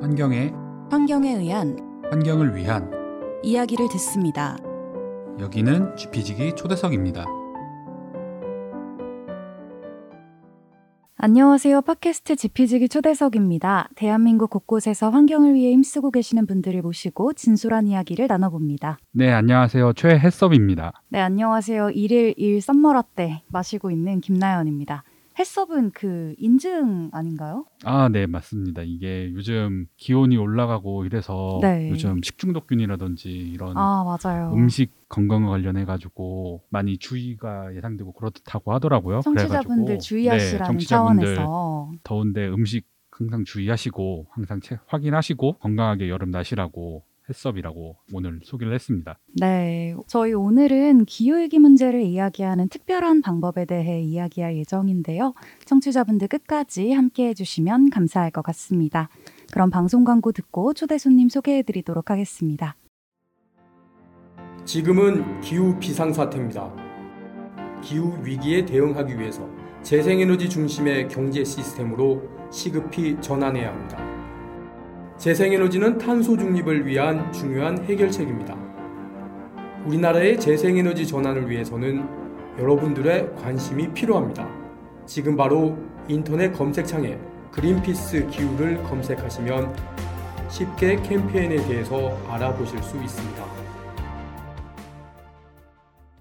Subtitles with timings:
[0.00, 0.52] 환경에
[0.90, 1.76] 환경에 의한
[2.08, 2.88] 환경을 위한
[3.42, 4.56] 이야기를 듣습니다.
[5.40, 7.24] 여기는 GP지기 초대석입니다.
[11.16, 11.80] 안녕하세요.
[11.80, 13.88] 팟캐스트 지피지기 초대석입니다.
[13.96, 18.98] 대한민국 곳곳에서 환경을 위해 힘쓰고 계시는 분들을 모시고 진솔한 이야기를 나눠봅니다.
[19.10, 19.94] 네, 안녕하세요.
[19.94, 20.92] 최해섭입니다.
[21.08, 21.90] 네, 안녕하세요.
[21.90, 25.02] 일일 일 썸머라떼 마시고 있는 김나연입니다.
[25.38, 27.64] 해썹은 그 인증 아닌가요?
[27.84, 28.82] 아, 네, 맞습니다.
[28.82, 31.88] 이게 요즘 기온이 올라가고 이래서 네.
[31.90, 34.04] 요즘 식중독균이라든지 이런 아.
[34.52, 39.20] 음식 건강 관련해 가지고 많이 주의가 예상되고 그렇다고 하더라고요.
[39.20, 47.04] 청취자분들 주의하시라는 네, 청취자분들 차원에서 더운데 음식 항상 주의하시고 항상 체- 확인하시고 건강하게 여름 나시라고
[47.28, 49.18] 해썹이라고 오늘 소개를 했습니다.
[49.40, 55.34] 네, 저희 오늘은 기후위기 문제를 이야기하는 특별한 방법에 대해 이야기할 예정인데요.
[55.64, 59.08] 청취자분들 끝까지 함께 해주시면 감사할 것 같습니다.
[59.52, 62.76] 그럼 방송 광고 듣고 초대 손님 소개해 드리도록 하겠습니다.
[64.64, 66.74] 지금은 기후 비상사태입니다.
[67.82, 69.48] 기후 위기에 대응하기 위해서
[69.82, 74.07] 재생에너지 중심의 경제 시스템으로 시급히 전환해야 합니다.
[75.18, 78.56] 재생에너지는 탄소 중립을 위한 중요한 해결책입니다.
[79.84, 82.06] 우리나라의 재생에너지 전환을 위해서는
[82.56, 84.48] 여러분들의 관심이 필요합니다.
[85.06, 87.18] 지금 바로 인터넷 검색창에
[87.50, 89.74] 그린피스 기후를 검색하시면
[90.50, 93.44] 쉽게 캠페인에 대해서 알아보실 수 있습니다.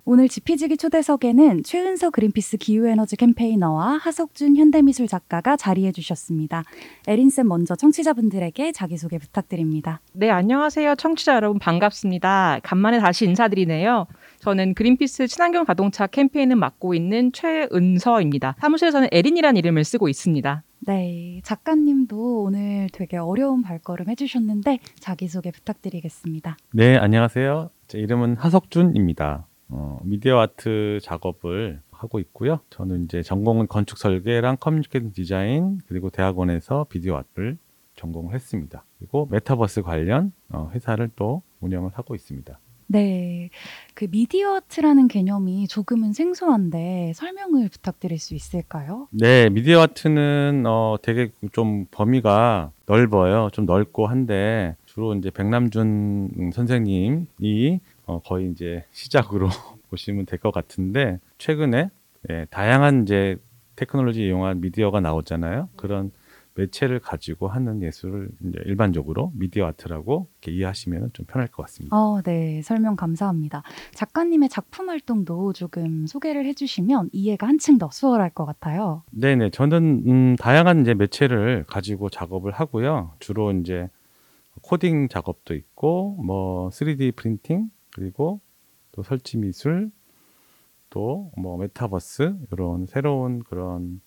[0.09, 6.63] 오늘 지피지기 초대석에는 최은서 그린피스 기후에너지 캠페이너와 하석준 현대미술 작가가 자리해 주셨습니다.
[7.09, 9.99] 에린쌤 먼저 청취자분들에게 자기소개 부탁드립니다.
[10.13, 10.95] 네, 안녕하세요.
[10.95, 12.61] 청취자 여러분 반갑습니다.
[12.63, 14.07] 간만에 다시 인사드리네요.
[14.39, 18.55] 저는 그린피스 친환경 자동차 캠페인을 맡고 있는 최은서입니다.
[18.59, 20.63] 사무실에서는 에린이라는 이름을 쓰고 있습니다.
[20.87, 26.55] 네, 작가님도 오늘 되게 어려운 발걸음 해주셨는데 자기소개 부탁드리겠습니다.
[26.71, 27.71] 네, 안녕하세요.
[27.89, 29.46] 제 이름은 하석준입니다.
[29.69, 32.59] 어, 미디어 아트 작업을 하고 있고요.
[32.69, 37.57] 저는 이제 전공은 건축 설계랑 커뮤니케이션 디자인 그리고 대학원에서 비디오 아트를
[37.95, 38.85] 전공을 했습니다.
[38.99, 42.59] 그리고 메타버스 관련 어, 회사를 또 운영을 하고 있습니다.
[42.89, 43.49] 네,
[43.95, 49.09] 그 미디어 아트라는 개념이 조금은 생소한데 설명을 부탁드릴 수 있을까요?
[49.11, 53.49] 네, 미디어 아트는 어, 되게 좀 범위가 넓어요.
[53.51, 59.47] 좀 넓고 한데 주로 이제 백남준 음, 선생님이 어, 거의 이제 시작으로
[59.89, 61.89] 보시면 될 것 같은데 최근에
[62.29, 63.37] 예, 다양한 이제
[63.75, 65.69] 테크놀로지 이용한 미디어가 나오잖아요.
[65.75, 66.11] 그런
[66.55, 71.95] 매체를 가지고 하는 예술을 이제 일반적으로 미디어 아트라고 이해하시면 좀 편할 것 같습니다.
[71.95, 73.61] 어, 네, 설명 감사합니다.
[73.93, 79.03] 작가님의 작품 활동도 조금 소개를 해주시면 이해가 한층 더 수월할 것 같아요.
[79.11, 79.51] 네 네.
[79.51, 83.13] 저는 음, 다양한 이제 매체를 가지고 작업을 하고요.
[83.19, 83.87] 주로 이제
[84.63, 88.39] 코딩 작업도 있고, 뭐 3D 프린팅 그리고
[88.91, 89.91] 또 설치 미술,
[90.89, 94.01] 또 뭐 메타버스 이런 새로운 그런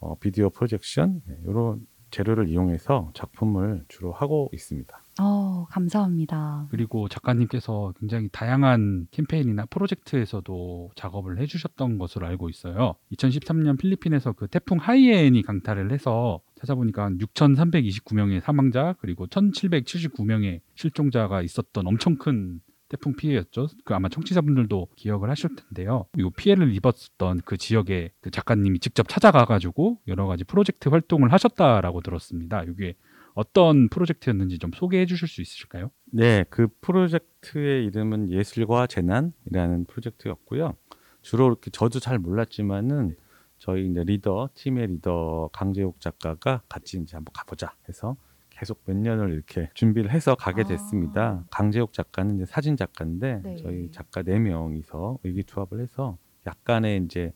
[0.00, 5.02] 어, 비디오 프로젝션 이런 재료를 이용해서 작품을 주로 하고 있습니다.
[5.20, 6.68] 어, 감사합니다.
[6.70, 12.94] 그리고 작가님께서 굉장히 다양한 캠페인이나 프로젝트에서도 작업을 해주셨던 것으로 알고 있어요.
[13.12, 22.16] 2013년 필리핀에서 그 태풍 하이엔이 강타를 해서 찾아보니까 6,329명의 사망자 그리고 1,779명의 실종자가 있었던 엄청
[22.16, 23.68] 큰 태풍 피해였죠.
[23.84, 26.06] 그 아마 청취자분들도 기억을 하실 텐데요.
[26.16, 32.64] 이 피해를 입었던 그 지역에 그 작가님이 직접 찾아가가지고 여러 가지 프로젝트 활동을 하셨다라고 들었습니다.
[32.64, 32.94] 이게
[33.34, 35.90] 어떤 프로젝트였는지 좀 소개해 주실 수 있으실까요?
[36.06, 40.74] 네, 그 프로젝트의 이름은 예술과 재난이라는 프로젝트였고요.
[41.22, 43.16] 주로 이렇게 저도 잘 몰랐지만은
[43.58, 48.16] 저희 이제 리더 팀의 리더 강재욱 작가가 같이 이제 한번 가보자 해서
[48.58, 50.64] 계속 몇 년을 이렇게 준비를 해서 가게 아.
[50.64, 51.44] 됐습니다.
[51.50, 53.56] 강재욱 작가는 이제 사진 작가인데 네.
[53.56, 57.32] 저희 작가 네 명이서 의기투합을 해서 약간의 이제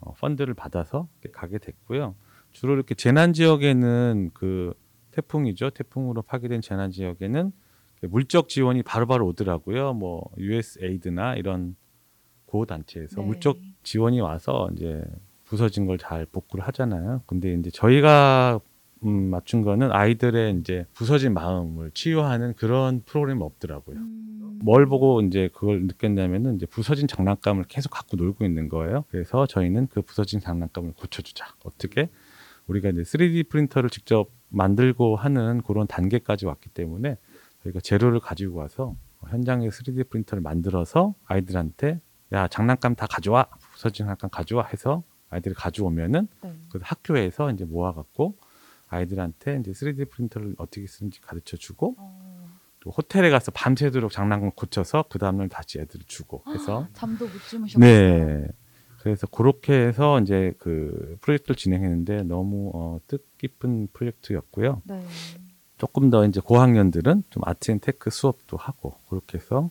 [0.00, 2.14] 어, 펀드를 받아서 가게 됐고요.
[2.52, 4.72] 주로 이렇게 재난 지역에는 그
[5.10, 5.70] 태풍이죠.
[5.70, 7.52] 태풍으로 파괴된 재난 지역에는
[8.08, 9.92] 물적 지원이 바로바로 오더라고요.
[9.92, 11.76] 뭐 USAID나 이런
[12.46, 13.26] 구호 단체에서 네.
[13.26, 15.04] 물적 지원이 와서 이제
[15.44, 17.22] 부서진 걸 잘 복구를 하잖아요.
[17.26, 18.60] 근데 이제 저희가
[19.04, 23.96] 음, 맞춘 거는 아이들의 이제 부서진 마음을 치유하는 그런 프로그램이 없더라고요.
[23.96, 29.04] 음, 뭘 보고 이제 그걸 느꼈냐면은 이제 부서진 장난감을 계속 갖고 놀고 있는 거예요.
[29.08, 31.46] 그래서 저희는 그 부서진 장난감을 고쳐주자.
[31.64, 32.10] 어떻게?
[32.66, 37.16] 우리가 이제 3D 프린터를 직접 만들고 하는 그런 단계까지 왔기 때문에
[37.64, 38.94] 저희가 재료를 가지고 와서
[39.28, 42.00] 현장에 3D 프린터를 만들어서 아이들한테
[42.32, 46.54] 야 장난감 다 가져와 부서진 장난감 가져와 해서 아이들이 가져오면은 네.
[46.70, 48.36] 그 학교에서 이제 모아갖고
[48.90, 52.48] 아이들한테 이제 3D 프린터를 어떻게 쓰는지 가르쳐 주고 어,
[52.80, 57.80] 또 호텔에 가서 밤새도록 장난감 고쳐서 그 다음날 다시 애들 주고 해서 잠도 못 주무셨어요.
[57.80, 58.46] 네.
[58.98, 64.82] 그래서 그렇게 해서 이제 그 프로젝트를 진행했는데 너무 어, 뜻깊은 프로젝트였고요.
[64.84, 65.06] 네.
[65.78, 69.70] 조금 더 이제 고학년들은 좀 art and tech 수업도 하고 그렇게 해서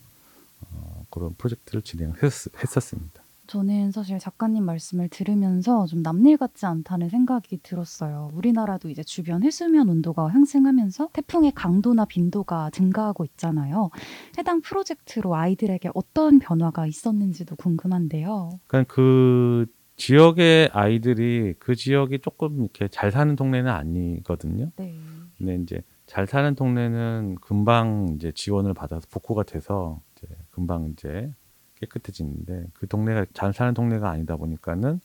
[0.61, 3.18] 어, 그런 프로젝트를 진행했었습니다.
[3.49, 8.29] 저는 사실 작가님 말씀을 들으면서 좀 남일 같지 않다는 생각이 들었어요.
[8.35, 13.89] 우리나라도 이제 주변 해수면 온도가 상승하면서 태풍의 강도나 빈도가 증가하고 있잖아요.
[14.37, 18.51] 해당 프로젝트로 아이들에게 어떤 변화가 있었는지도 궁금한데요.
[18.67, 24.71] 그러니까 그 지역의 아이들이 그 지역이 조금 이렇게 잘 사는 동네는 아니거든요.
[24.75, 24.95] 네.
[25.39, 31.33] 근데 이제 잘 사는 동네는 금방 이제 지원을 받아서 복구가 돼서 이제 금방 이제
[31.79, 34.99] 깨끗해지는데 그 동네가 잘 사는 동네가 아니다 보니까는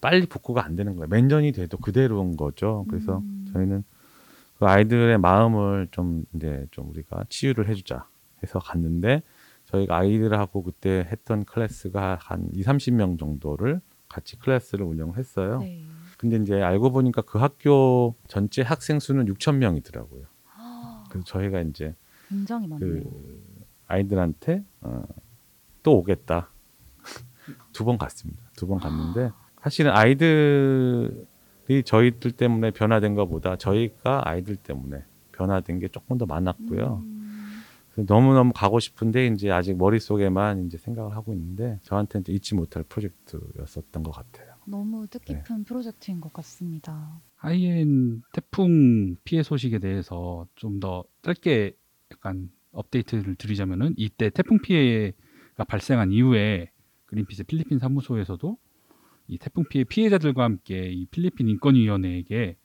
[0.00, 1.08] 빨리 복구가 안 되는 거예요.
[1.08, 2.84] 몇 년이 돼도 그대로인 거죠.
[2.88, 3.50] 그래서 음.
[3.52, 3.84] 저희는
[4.58, 8.06] 그 아이들의 마음을 좀 이제 좀 우리가 치유를 해주자
[8.42, 9.22] 해서 갔는데
[9.64, 15.60] 저희가 아이들하고 그때 했던 클래스가 한 2, 30명 정도를 같이 클래스를 운영을 했어요.
[15.60, 15.84] 네.
[16.18, 20.24] 근데 이제 알고 보니까 그 학교 전체 학생 수는 6천 명이더라고요.
[20.56, 21.94] 아, 그래서 저희가 이제
[22.28, 23.02] 굉장히 많네요.
[23.02, 25.02] 그 아이들한테 어,
[25.82, 26.50] 또 오겠다
[27.72, 28.42] 두 번 갔습니다.
[28.56, 29.30] 두 번 갔는데
[29.62, 37.02] 사실은 아이들이 저희들 때문에 변화된 것보다 저희가 아이들 때문에 변화된 게 조금 더 많았고요.
[37.04, 37.62] 음,
[38.06, 44.02] 너무 너무 가고 싶은데 이제 아직 머릿속에만 이제 생각을 하고 있는데 저한테는 잊지 못할 프로젝트였었던
[44.02, 44.54] 것 같아요.
[44.66, 45.18] 너무 네.
[45.18, 47.20] 뜻깊은 프로젝트인 것 같습니다.
[47.36, 51.72] 하이엔 태풍 피해 소식에 대해서 좀 더 짧게
[52.12, 55.16] 약간 업데이트를 드리자면은 이때 태풍 피해가
[55.64, 56.70] 발생한 이후에
[57.06, 58.56] 그린피스 필리핀 사무소에서도
[59.28, 62.56] 이 태풍 피해 피해자들과 함께 이 필리핀 인권위원회에게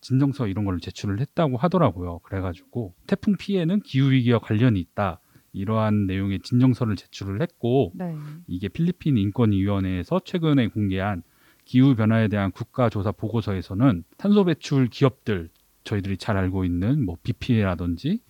[0.00, 2.20] 진정서 이런 걸 제출을 했다고 하더라고요.
[2.20, 5.20] 그래가지고 태풍 피해는 기후 위기와 관련이 있다
[5.52, 8.14] 이러한 내용의 진정서를 제출을 했고 네.
[8.46, 11.22] 이게 필리핀 인권위원회에서 최근에 공개한
[11.64, 15.48] 기후 변화에 대한 국가 조사 보고서에서는 탄소 배출 기업들
[15.84, 18.20] 저희들이 잘 알고 있는 뭐 BP라든지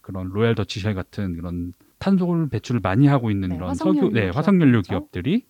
[0.00, 4.82] 그런 로얄 더치쉘 같은 그런 탄소 배출을 많이 하고 있는 네, 화석연료 석유, 네, 화석연료.
[4.82, 5.46] 기업들이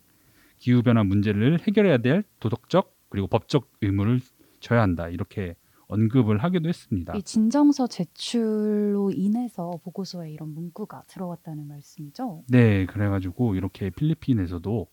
[0.59, 4.19] 기후 변화 문제를 해결해야 될 도덕적 그리고 법적 의무를
[4.59, 5.55] 져야 한다 이렇게
[5.87, 7.13] 언급을 하기도 했습니다.
[7.15, 12.43] 이 진정서 제출로 인해서 보고서에 이런 문구가 들어갔다는 말씀이죠.
[12.47, 14.87] 네, 그래가지고 이렇게 필리핀에서도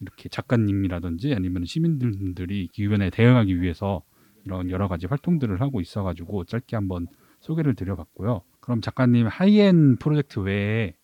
[0.00, 4.02] 이렇게 작가님이라든지 아니면 시민들이 기후변화에 대응하기 위해서
[4.44, 7.06] 이런 여러 가지 활동들을 하고 있어가지고 짧게 한번
[7.40, 8.42] 소개를 드려봤고요.
[8.64, 10.94] 그럼 작가님 하이엔 프로젝트 외에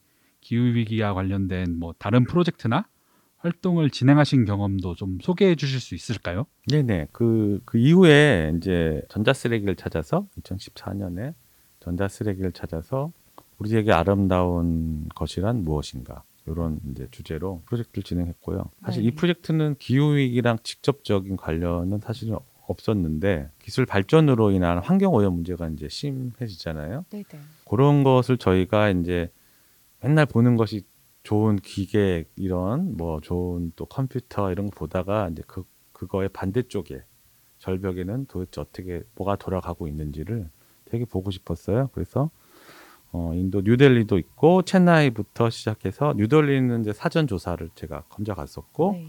[0.41, 2.89] 기후 위기와 관련된 뭐 다른 프로젝트나
[3.37, 6.47] 활동을 진행하신 경험도 좀 소개해 주실 수 있을까요?
[6.71, 7.09] 네네.
[7.13, 11.35] 그, 그 이후에 이제 전자쓰레기를 찾아서 2014년에
[11.81, 13.13] 전자쓰레기를 찾아서
[13.59, 16.25] 우리에게 아름다운 것이란 무엇인가.
[16.47, 18.71] 이런 이제 주제로 프로젝트를 진행했고요.
[18.83, 19.09] 사실 네.
[19.09, 22.39] 이 프로젝트는 기후 위기랑 직접적인 관련은 사실은
[22.71, 27.05] 없었는데 기술 발전으로 인한 환경 오염 문제가 이제 심해지잖아요.
[27.11, 27.25] 네네.
[27.69, 29.31] 그런 것을 저희가 이제
[30.01, 30.83] 맨날 보는 것이
[31.23, 37.03] 좋은 기계 이런 뭐 좋은 또 컴퓨터 이런 거 보다가 이제 그 그거의 반대쪽에
[37.59, 40.49] 절벽에는 도대체 어떻게 뭐가 돌아가고 있는지를
[40.87, 41.91] 되게 보고 싶었어요.
[41.93, 42.31] 그래서
[43.13, 49.09] 어 인도 뉴델리도 있고 체나이부터 시작해서 뉴델리는 이제 사전 조사를 제가 혼자 갔었고 네.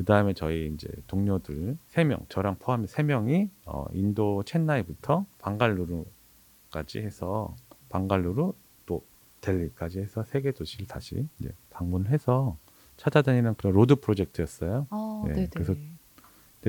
[0.00, 7.00] 그 다음에 저희 이제 동료들 세 명, 저랑 포함해 세 명이 어, 인도 첸나이부터 방갈루루까지
[7.00, 7.54] 해서
[7.90, 8.54] 방갈루루
[8.86, 9.04] 또
[9.42, 12.56] 델리까지 해서 세 개 도시를 다시 이제 방문해서
[12.96, 14.86] 찾아다니는 그런 road 프로젝트였어요.
[14.88, 15.46] 아, 네.
[15.52, 15.74] 그래서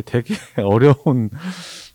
[0.03, 1.29] 되게 어려운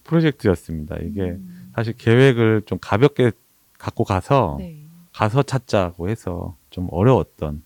[0.05, 0.97] 프로젝트였습니다.
[1.03, 3.33] 이게 음, 사실 계획을 좀 가볍게
[3.79, 4.87] 갖고 가서 네.
[5.13, 7.63] 가서 찾자고 해서 좀 어려웠던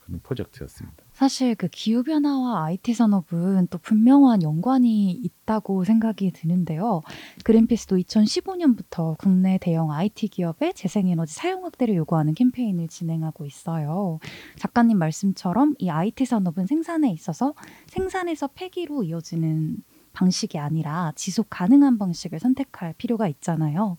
[0.00, 0.99] 그런 프로젝트였습니다.
[1.20, 7.02] 사실 그 기후 변화와 IT 산업은 또 분명한 연관이 있다고 생각이 드는데요.
[7.44, 14.18] 그린피스도 2015년부터 국내 대형 IT 기업의 재생에너지 사용 확대를 요구하는 캠페인을 진행하고 있어요.
[14.56, 17.52] 작가님 말씀처럼 이 IT 산업은 생산에 있어서
[17.88, 19.76] 생산에서 폐기로 이어지는
[20.14, 23.98] 방식이 아니라 지속 가능한 방식을 선택할 필요가 있잖아요.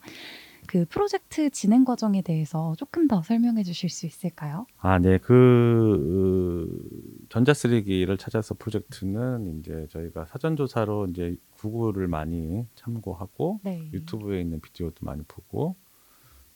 [0.72, 4.64] 그 프로젝트 진행 과정에 대해서 조금 더 설명해 주실 수 있을까요?
[4.78, 5.18] 아, 네.
[5.18, 13.90] 그 으, 전자 쓰레기를 찾아서 프로젝트는 이제 저희가 사전 조사로 이제 구글을 많이 참고하고 네.
[13.92, 15.76] 유튜브에 있는 비디오도 많이 보고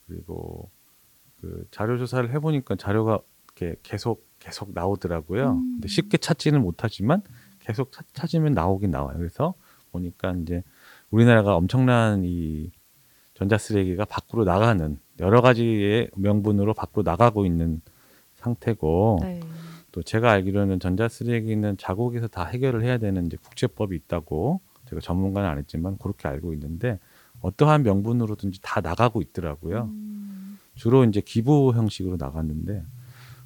[0.06, 0.70] 그리고
[1.42, 5.50] 그 자료 조사를 해 보니까 자료가 이렇게 계속 계속 나오더라고요.
[5.56, 5.72] 음.
[5.74, 7.20] 근데 쉽게 찾지는 못하지만
[7.58, 9.18] 계속 찾- 찾으면 나오긴 나와요.
[9.18, 9.52] 그래서
[9.92, 10.62] 보니까 이제
[11.10, 12.70] 우리나라가 엄청난 이
[13.36, 17.82] 전자 쓰레기가 밖으로 나가는 여러 가지의 명분으로 밖으로 나가고 있는
[18.36, 19.40] 상태고 네.
[19.92, 25.46] 또 제가 알기로는 전자 쓰레기는 자국에서 다 해결을 해야 되는 이제 국제법이 있다고 제가 전문가는
[25.48, 26.98] 아니지만 그렇게 알고 있는데
[27.42, 29.82] 어떠한 명분으로든지 다 나가고 있더라고요.
[29.84, 32.82] 음, 주로 이제 기부 형식으로 나갔는데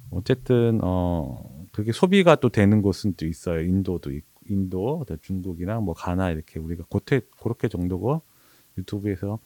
[0.09, 3.61] 어쨌든 어 그게 소비가 또 되는 곳은 또 있어요.
[3.61, 8.21] 인도도 있고 인도, 중국이나 뭐 가나 이렇게 우리가 고태 그렇게 정도고
[8.77, 9.39] 유튜브에서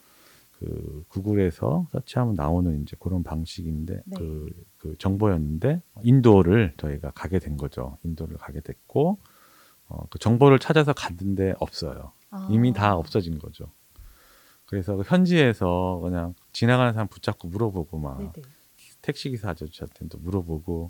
[0.65, 4.17] 그 구글에서 서치하면 나오는 이제 그런 방식인데 네.
[4.17, 7.97] 그, 그 정보였는데 인도를 저희가 가게 된 거죠.
[8.03, 9.19] 인도를 가게 됐고
[9.87, 12.13] 어, 그 정보를 찾아서 갔는데 없어요.
[12.31, 12.47] 아.
[12.49, 13.71] 이미 다 없어진 거죠.
[14.65, 18.31] 그래서 그 현지에서 그냥 지나가는 사람 붙잡고 물어보고 막 네네.
[19.03, 20.89] 택시 기사 아저씨한테도 물어보고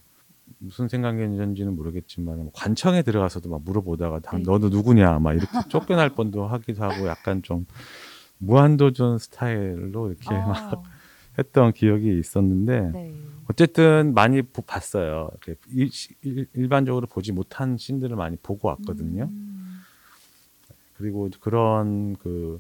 [0.60, 4.44] 무슨 생각이었는지는 모르겠지만 뭐 관청에 들어가서도 막 물어보다가 다 네.
[4.46, 7.65] 너도 누구냐 막 이렇게 쫓겨날 뻔도 하기도 하고 약간 좀
[8.38, 10.84] 무한도전 스타일로 이렇게 아, 막
[11.38, 13.22] 했던 기억이 있었는데 네.
[13.50, 15.30] 어쨌든 많이 보- 봤어요.
[15.72, 19.25] 일- 일 반적으로 보지 못한 씬들을 많이 보고 왔거든요.
[19.25, 19.82] 음,
[20.98, 22.60] 그리고 그런 그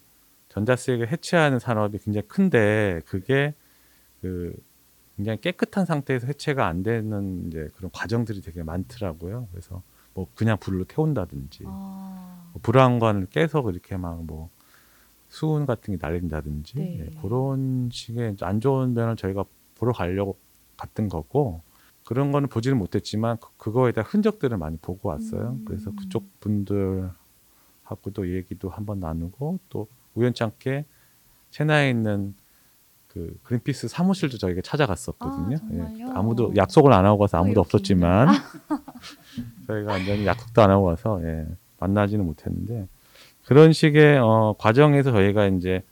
[0.49, 3.53] 전자쓰레기를 해체하는 산업이 굉장히 큰데 그게
[4.21, 4.55] 그
[5.15, 9.47] 굉장히 깨끗한 상태에서 해체가 안 되는 이제 그런 과정들이 되게 많더라고요.
[9.51, 9.81] 그래서
[10.13, 14.49] 뭐 그냥 불로 태운다든지 아, 뭐 불안관을 깨서 그렇게 막 뭐
[15.35, 16.99] 수은 같은 게 날린다든지 네.
[16.99, 19.43] 예, 그런 식의 안 좋은 면을 저희가
[19.75, 20.37] 보러 가려고
[20.77, 21.61] 갔던 거고
[22.05, 25.57] 그런 거는 보지는 못했지만 그- 그거에 대한 흔적들을 많이 보고 왔어요.
[25.59, 25.65] 음.
[25.67, 30.85] 그래서 그쪽 분들하고도 얘기도 한번 나누고 또 우연찮게
[31.49, 32.33] 체나에 있는
[33.09, 35.55] 그 그린피스 사무실도 저희가 찾아갔었거든요.
[35.57, 36.11] 아, 정말요?
[36.13, 38.27] 아무도 약속을 안 하고 가서 아무도 어, 없었지만
[39.67, 41.45] 저희가 완전히 약속도 안 하고 가서 예,
[41.79, 42.87] 만나지는 못했는데
[43.45, 45.83] 그런 식의 어, 과정에서 저희가 이제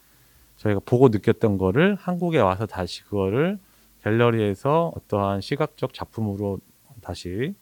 [0.58, 3.60] 저희가 보고 느꼈던 거를 한국에 와서 다시 그거를
[4.04, 6.60] 갤러리에서 어떠한 시각적 작품으로
[7.02, 7.54] 다시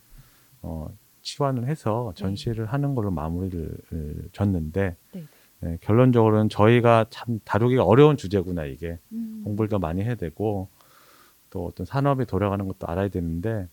[0.62, 0.88] 어,
[1.22, 5.24] 치환을 해서 전시를 하는 걸로 마무리를 을, 졌는데 네.
[5.64, 10.70] 예, 결론적으로는 저희가 참 다루기가 어려운 주제구나 이게 음, 공부를 더 많이 해야 되고
[11.52, 13.68] 또 어떤 산업이 돌아가는 것도 알아야 되는데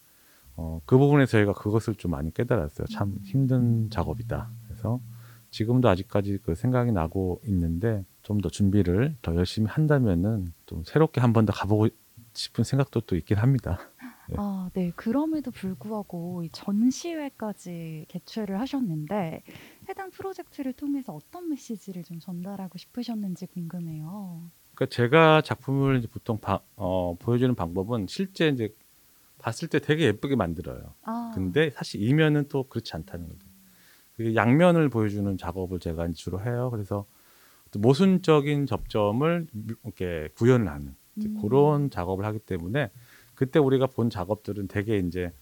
[0.56, 2.86] 어, 그 부분에서 저희가 그것을 좀 많이 깨달았어요.
[2.88, 4.50] 참 힘든 작업이다.
[4.66, 5.00] 그래서
[5.50, 11.32] 지금도 아직까지 그 생각이 나고 있는데 좀 더 준비를 더 열심히 한다면은 좀 새롭게 한
[11.32, 11.88] 번 더 가보고
[12.34, 13.78] 싶은 생각도 또 있긴 합니다.
[14.36, 14.92] 아, 네.
[14.94, 19.42] 그럼에도 불구하고 이 전시회까지 개최를 하셨는데
[19.88, 24.50] 해당 프로젝트를 통해서 어떤 메시지를 좀 전달하고 싶으셨는지 궁금해요.
[24.74, 28.72] 그러니까 제가 작품을 이제 보통 바- 어, 보여주는 방법은 실제 이제
[29.38, 30.94] 봤을 때 되게 예쁘게 만들어요.
[31.02, 33.47] 아, 근데 사실 이면은 또 그렇지 않다는 거죠.
[34.18, 36.70] 그 양면을 보여주는 작업을 제가 주로 해요.
[36.72, 37.06] 그래서
[37.70, 41.40] 또 모순적인 접점을 미- 이렇게 구현을 하는 음.
[41.40, 42.90] 그런 작업을 하기 때문에
[43.36, 45.32] 그때 우리가 본 작업들은 되게 이제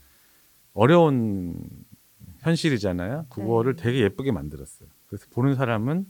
[0.74, 1.56] 어려운
[2.40, 3.26] 현실이잖아요.
[3.30, 3.82] 그거를 네.
[3.82, 4.90] 되게 예쁘게 만들었어요.
[5.06, 6.06] 그래서 보는 사람은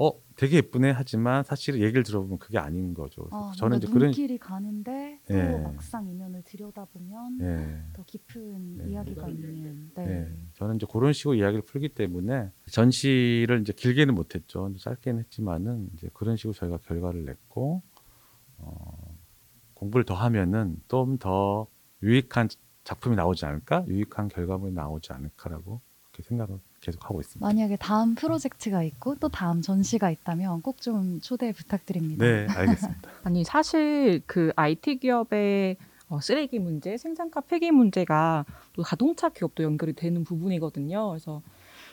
[0.00, 3.26] 어 되게 예쁘네 하지만 사실 얘기를 들어보면 그게 아닌 거죠.
[3.32, 5.58] 아, 저는 이제 그런 눈길이 가는데 또 예.
[5.58, 7.92] 막상 이면을 들여다보면 예.
[7.94, 8.90] 더 깊은 네.
[8.92, 9.90] 이야기가 있는.
[9.96, 10.06] 네.
[10.06, 10.32] 네.
[10.54, 14.72] 저는 이제 그런 식으로 이야기를 풀기 때문에 전시를 이제 길게는 못했죠.
[14.78, 17.82] 짧게는 했지만은 이제 그런 식으로 저희가 결과를 냈고
[18.58, 19.16] 어,
[19.74, 21.66] 공부를 더 하면은 좀 더
[22.04, 22.48] 유익한
[22.84, 27.46] 작품이 나오지 않을까, 유익한 결과물이 나오지 않을까라고 그렇게 생각을 계속 하고 있습니다.
[27.46, 32.24] 만약에 다음 프로젝트가 있고 또 다음 전시가 있다면 꼭 좀 초대 부탁드립니다.
[32.24, 33.10] 네, 알겠습니다.
[33.24, 35.76] 아니 사실 그 IT 기업의
[36.08, 41.10] 어, 쓰레기 문제, 생산가 폐기 문제가 또 자동차 기업도 연결이 되는 부분이거든요.
[41.10, 41.42] 그래서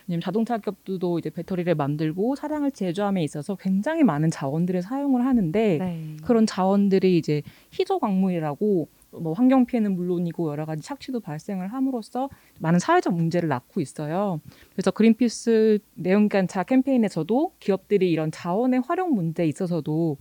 [0.08, 6.18] 왜냐면 자동차 기업도 이제 배터리를 만들고 차량을 제조함에 있어서 굉장히 많은 자원들을 사용을 하는데 네.
[6.24, 7.42] 그런 자원들이 이제
[7.74, 13.82] 희소 광물이라고 뭐 환경 피해는 물론이고 여러 가지 착취도 발생을 함으로써 많은 사회적 문제를 낳고
[13.82, 14.42] 있어요.
[14.74, 20.18] 그래서 그린피스 내연기관차 캠페인에서도 기업들이 이런 자원의 활용 문제에 있어서도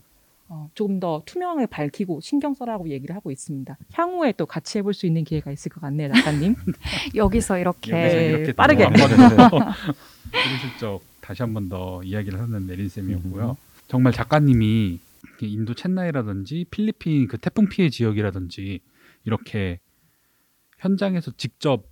[0.49, 3.79] 어, 조금 더 투명하게 밝히고 신경 써라고 얘기를 하고 있습니다.
[3.93, 6.55] 향후에 또 같이 해볼 수 있는 기회가 있을 것 같네요, 작가님.
[7.15, 8.85] 여기서 이렇게 여기서 네, 이렇게 또 빠르게.
[8.85, 9.73] 더
[10.61, 13.51] 슬쩍 다시 한 번 더 이야기를 하는 메린 쌤이었고요.
[13.51, 13.55] 음.
[13.89, 18.81] 정말 작가님이 이렇게 인도 첸나이라든지 필리핀 그 태풍 피해 지역이라든지
[19.25, 19.81] 이렇게
[20.79, 21.85] 현장에서 직접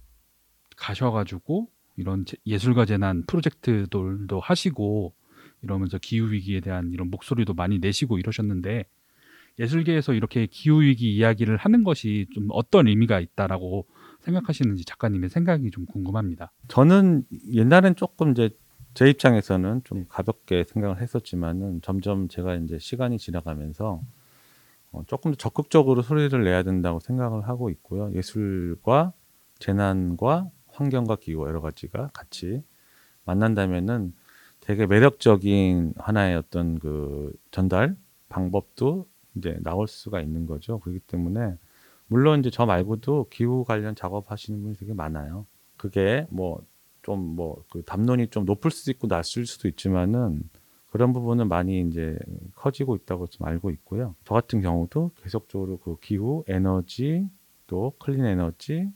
[0.76, 5.14] 가셔가지고 이런 제- 예술가 재난 프로젝트들도 하시고
[5.62, 8.84] 이러면서 기후 위기에 대한 이런 목소리도 많이 내시고 이러셨는데
[9.58, 13.86] 예술계에서 이렇게 기후 위기 이야기를 하는 것이 좀 어떤 의미가 있다라고
[14.20, 16.52] 생각하시는지 작가님의 생각이 좀 궁금합니다.
[16.68, 18.50] 저는 옛날엔 조금 이제
[18.94, 24.02] 제 입장에서는 좀 가볍게 생각을 했었지만은 점점 제가 이제 시간이 지나가면서
[24.90, 28.12] 어, 조금 더 적극적으로 소리를 내야 된다고 생각을 하고 있고요.
[28.14, 29.12] 예술과
[29.58, 32.62] 재난과 환경과 기후 여러 가지가 같이
[33.24, 34.12] 만난다면은
[34.62, 37.96] 되게 매력적인 하나의 어떤 그 전달
[38.30, 40.80] 방법도 이제 나올 수가 있는 거죠.
[40.80, 41.56] 그렇기 때문에
[42.08, 45.46] 물론 이제 저 말고도 기후 관련 작업하시는 분이 되게 많아요.
[45.76, 46.62] 그게 뭐
[47.02, 50.48] 좀 뭐 그 담론이 좀 높을 수도 있고 낮을 수도 있지만은
[50.88, 52.16] 그런 부분은 많이 이제
[52.54, 54.14] 커지고 있다고 좀 알고 있고요.
[54.24, 57.28] 저 같은 경우도 계속적으로 그 기후, 에너지,
[57.66, 58.88] 또 클린 에너지,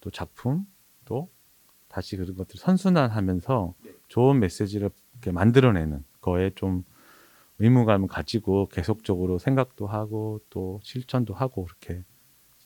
[0.00, 0.66] 또 작품,
[1.04, 1.30] 또
[1.96, 3.72] 다시 그런 것들 선순환하면서
[4.08, 6.84] 좋은 메시지를 이렇게 만들어내는 거에 좀
[7.58, 12.04] 의무감을 가지고 계속적으로 생각도 하고 또 실천도 하고 그렇게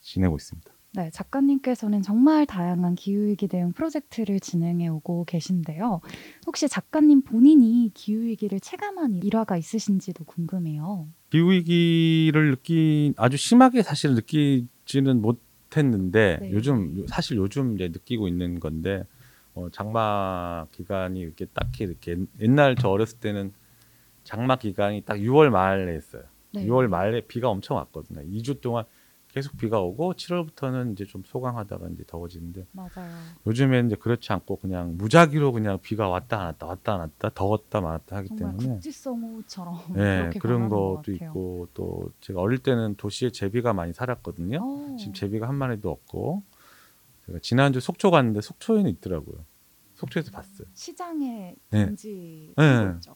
[0.01, 0.69] 지내고 있습니다.
[0.95, 6.01] 네, 작가님께서는 정말 다양한 기후위기 대응 프로젝트를 진행해 오고 계신데요.
[6.49, 11.07] 혹시 작가님 본인이 기후위기를 체감한 일화가 있으신지도 궁금해요.
[11.31, 16.51] 기후 위기를 느끼 아주 심하게 사실 느끼지는 못했는데 네.
[16.51, 19.05] 요즘 사실 요즘 이제 느끼고 있는 건데
[19.55, 23.53] 어, 장마 기간이 이렇게 딱히 이렇게 옛날 저 어렸을 때는
[24.25, 26.23] 장마 기간이 딱 6월 말에 했어요.
[26.53, 26.67] 네.
[26.67, 28.21] 6월 말에 비가 엄청 왔거든요.
[28.23, 28.85] 2주 동안
[29.33, 33.09] 계속 비가 오고 7월부터는 이제 좀 소강하다가 이제 더워지는데 맞아요.
[33.47, 37.81] 요즘에는 이제 그렇지 않고 그냥 무작위로 그냥 비가 왔다 안 왔다 왔다 안 왔다 더웠다
[37.81, 41.13] 말았다 하기 정말 때문에 국지성우처럼 네, 그렇게 그런 것 것도.
[41.13, 44.59] 있고 또 제가 어릴 때는 도시에 제비가 많이 살았거든요.
[44.61, 46.43] 어, 지금 제비가 한 마리도 없고
[47.31, 49.45] 제가 지난주 속초 갔는데 속초에는 있더라고요.
[49.95, 50.67] 속초에서 봤어요.
[50.75, 51.87] 시장에 네.
[51.87, 52.93] 금지 네.
[52.97, 53.15] 있죠.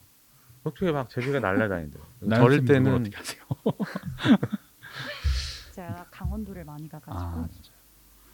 [0.62, 2.20] 속초에 막 제비가 날아다니더라고요.
[2.64, 3.42] 때는 어떻게 하세요?
[5.72, 7.48] 제가 강원도를 많이 가가지고 아,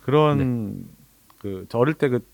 [0.02, 0.88] 그런
[1.38, 2.26] 그저 어릴 때그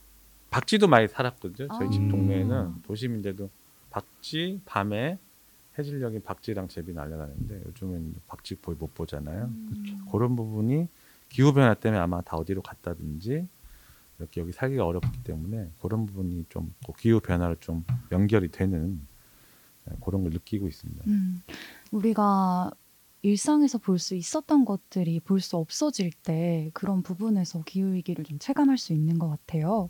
[0.50, 1.68] 박쥐도 많이 살았거든요.
[1.68, 1.90] 저희 아.
[1.90, 3.48] 집 동네에는 도심인데도
[3.90, 5.20] 박쥐 밤에
[5.78, 9.44] 해질녘에 박쥐랑 제비 날아다니는데 요즘은 박쥐 거의 못 보잖아요.
[9.44, 10.88] 음, 그런 부분이
[11.28, 13.48] 기후 변화 때문에 아마 다 어디로 갔다든지
[14.18, 19.00] 이렇게 여기 살기가 어렵기 때문에 그런 부분이 좀 그 기후 변화를 좀 연결이 되는
[19.84, 21.04] 네, 그런 걸 느끼고 있습니다.
[21.06, 21.42] 음,
[21.92, 22.70] 우리가
[23.22, 28.78] 일상에서 볼 수 있었던 것들이 볼 수 없어질 때 그런 부분에서 기후 위기를 좀 체감할
[28.78, 29.88] 수 있는 것 같아요.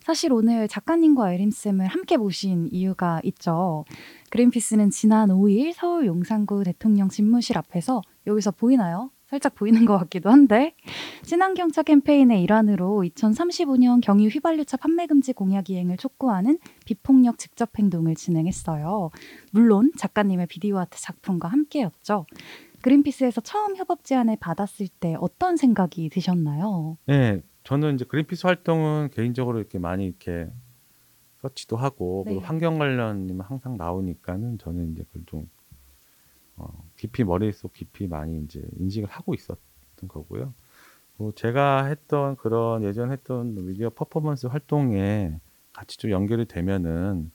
[0.00, 3.84] 사실 오늘 작가님과 에림쌤을 함께 모신 이유가 있죠.
[4.30, 9.10] 그린피스는 지난 5일 서울 용산구 대통령 집무실 앞에서 여기서 보이나요?
[9.26, 10.74] 살짝 보이는 것 같기도 한데
[11.22, 19.10] 친환경차 캠페인의 일환으로 2035년 경유 휘발유차 판매 금지 공약 이행을 촉구하는 비폭력 직접 행동을 진행했어요.
[19.50, 22.26] 물론 작가님의 비디오 아트 작품과 함께였죠.
[22.82, 26.98] 그린피스에서 처음 협업 제안을 받았을 때 어떤 생각이 드셨나요?
[27.06, 30.48] 네, 저는 이제 그린피스 활동은 개인적으로 이렇게 많이 이렇게
[31.40, 32.38] 서치도 하고 네.
[32.38, 35.50] 환경 관련이면 항상 나오니까는 저는 이제 그걸 좀
[36.54, 39.58] 어, 깊이 머릿속 깊이 많이 이제 인식을 하고 있었던
[40.08, 40.54] 거고요.
[41.16, 45.38] 뭐 제가 했던 그런 예전 했던 미디어 퍼포먼스 활동에
[45.72, 47.30] 같이 좀 연결이 되면은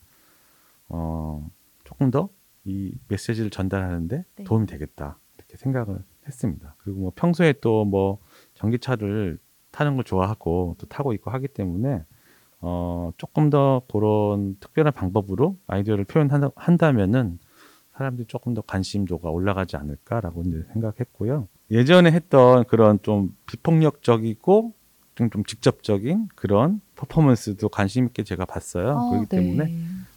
[0.88, 1.50] 어,
[1.84, 2.28] 조금 더
[2.64, 4.44] 이 메시지를 전달하는데 네.
[4.44, 6.76] 도움이 되겠다 이렇게 생각을 했습니다.
[6.78, 8.18] 그리고 뭐 평소에 또 뭐
[8.54, 9.38] 전기차를
[9.72, 12.04] 타는 걸 좋아하고 또 타고 있고 하기 때문에
[12.60, 17.40] 어, 조금 더 그런 특별한 방법으로 아이디어를 표현한다면은
[17.96, 21.48] 사람들이 조금 더 관심도가 올라가지 않을까라고 이제 생각했고요.
[21.70, 24.72] 예전에 했던 그런 좀 비폭력적이고
[25.14, 28.98] 좀, 좀 직접적인 그런 퍼포먼스도 관심 있게 제가 봤어요.
[28.98, 29.36] 아, 그렇기 네.
[29.36, 29.76] 때문에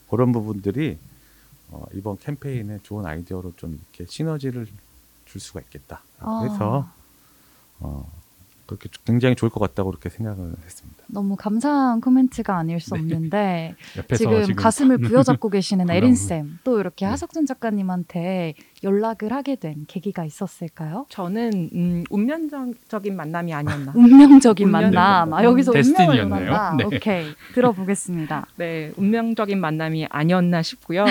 [0.10, 0.98] 그런 부분들이
[1.70, 4.68] 어, 이번 캠페인에 좋은 아이디어로 좀 이렇게 시너지를
[5.26, 6.02] 줄 수가 있겠다.
[6.20, 6.40] 아.
[6.42, 6.90] 그래서
[7.80, 8.10] 어,
[8.66, 11.04] 그렇게 굉장히 좋을 것 같다고 그렇게 생각을 했습니다.
[11.08, 13.00] 너무 감사한 코멘트가 아닐 수 네.
[13.00, 17.10] 없는데 옆에서 지금, 지금, 가슴을 부여잡고 계시는 반가운- 에린 쌤 또 이렇게 네.
[17.12, 21.06] 하석준 작가님한테 연락을 하게 된 계기가 있었을까요?
[21.10, 23.94] 저는 음, 운명적인 만남이 아니었나.
[23.96, 25.34] 운명적인 운명- 만남.
[25.34, 26.24] 아, 여기서 운명을.
[26.24, 26.76] 원한다.
[26.78, 26.84] 네.
[26.86, 28.48] 오케이 들어보겠습니다.
[28.58, 31.06] 네, 운명적인 만남이 아니었나 싶고요.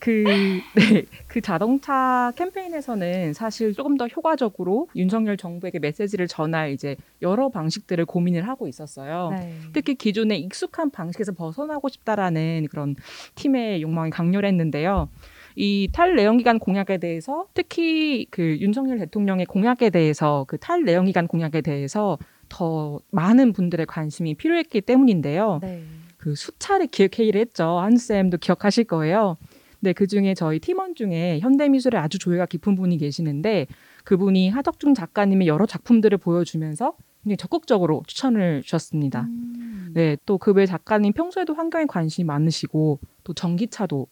[0.00, 0.24] 그,
[0.74, 8.04] 네, 그 자동차 캠페인에서는 사실 조금 더 효과적으로 윤석열 정부에게 메시지를 전할 이제 여러 방식들을
[8.06, 9.30] 고민을 하고 있었어요.
[9.30, 9.54] 네.
[9.72, 12.96] 특히 기존의 익숙한 방식에서 벗어나고 싶다라는 그런
[13.34, 15.08] 팀의 욕망이 강렬했는데요.
[15.56, 23.00] 이 탈내연기관 공약에 대해서 특히 그 윤석열 대통령의 공약에 대해서 그 탈내연기관 공약에 대해서 더
[23.10, 25.58] 많은 분들의 관심이 필요했기 때문인데요.
[25.62, 25.82] 네.
[26.16, 27.78] 그 수차례 기획 회의를 했죠.
[27.78, 29.36] 한쌤도 기억하실 거예요.
[29.80, 33.66] 네, 그 중에 저희 팀원 중에 현대미술에 아주 조예가 깊은 분이 계시는데
[34.04, 39.22] 그분이 하덕중 작가님의 여러 작품들을 보여주면서 굉장히 적극적으로 추천을 주셨습니다.
[39.22, 39.90] 음.
[39.94, 44.06] 네, 또 그 외 작가님 평소에도 환경에 관심이 많으시고 또 전기차도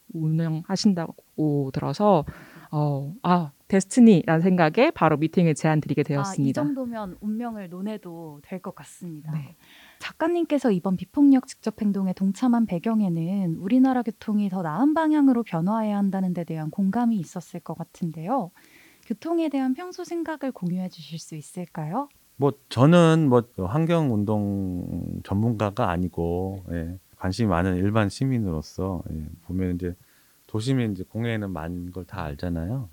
[0.63, 2.25] 운영하신다고 들어서
[2.71, 6.63] 어, 아 데스티니라는 생각에 바로 미팅을 제안 드리게 아, 이 되었습니다.
[6.63, 9.31] 정도면 운명을 논해도 될 것 같습니다.
[9.33, 9.57] 네.
[10.01, 16.45] 작가님께서 이번 비폭력 직접 행동에 동참한 배경에는 우리나라 교통이 더 나은 방향으로 변화해야 한다는 데
[16.45, 18.51] 대한 공감이 있었을 것 같은데요.
[19.07, 22.09] 교통에 대한 평소 생각을 공유해 주실 수 있을까요?
[22.37, 29.95] 뭐 저는 뭐 환경 운동 전문가가 아니고 예, 관심이 많은 일반 시민으로서 예, 보면 이제
[30.47, 32.89] 도심에 이제 공해에는 많은 걸 다 알잖아요.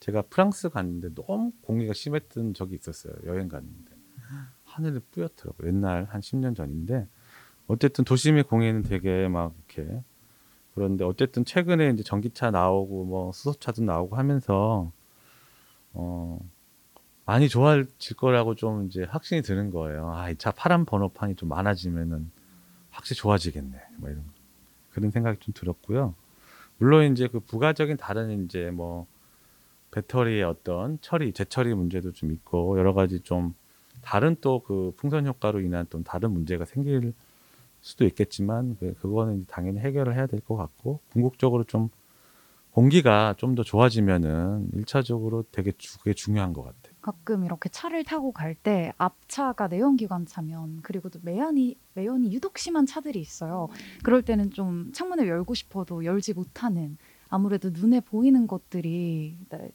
[0.00, 3.14] 제가 프랑스 갔는데 너무 공해가 심했던 적이 있었어요.
[3.26, 3.96] 여행 갔는데
[4.78, 5.64] 하늘이 뿌옇더라고.
[5.64, 7.06] 요 옛날 한 10년 전인데
[7.66, 10.02] 어쨌든 도심의 공해는 되게 막 이렇게
[10.74, 14.92] 그런데 어쨌든 최근에 이제 전기차 나오고 뭐 수소차도 나오고 하면서
[15.92, 16.38] 어
[17.26, 20.10] 많이 좋아질 거라고 좀 이제 확신이 드는 거예요.
[20.14, 22.30] 아, 이 차 파란 번호판이 좀 많아지면은
[22.90, 23.78] 확실히 좋아지겠네.
[23.98, 24.24] 뭐 이런
[24.90, 26.14] 그런 생각이 좀 들었고요.
[26.78, 29.06] 물론 이제 그 부가적인 다른 이제 뭐
[29.90, 33.54] 배터리의 어떤 처리, 재처리 문제도 좀 있고 여러 가지 좀
[34.02, 37.12] 다른 또 그 풍선 효과로 인한 또 다른 문제가 생길
[37.80, 41.88] 수도 있겠지만 그 그거는 당연히 해결을 해야 될 것 같고 궁극적으로 좀
[42.70, 46.94] 공기가 좀 더 좋아지면은 일차적으로 되게 주- 그게 중요한 것 같아요.
[47.00, 52.86] 가끔 이렇게 차를 타고 갈 때 앞차가 내연기관 차면 그리고 또 매연이 매연이 유독 심한
[52.86, 53.68] 차들이 있어요.
[54.04, 59.70] 그럴 때는 좀 창문을 열고 싶어도 열지 못하는 아무래도 눈에 보이는 것들이 네,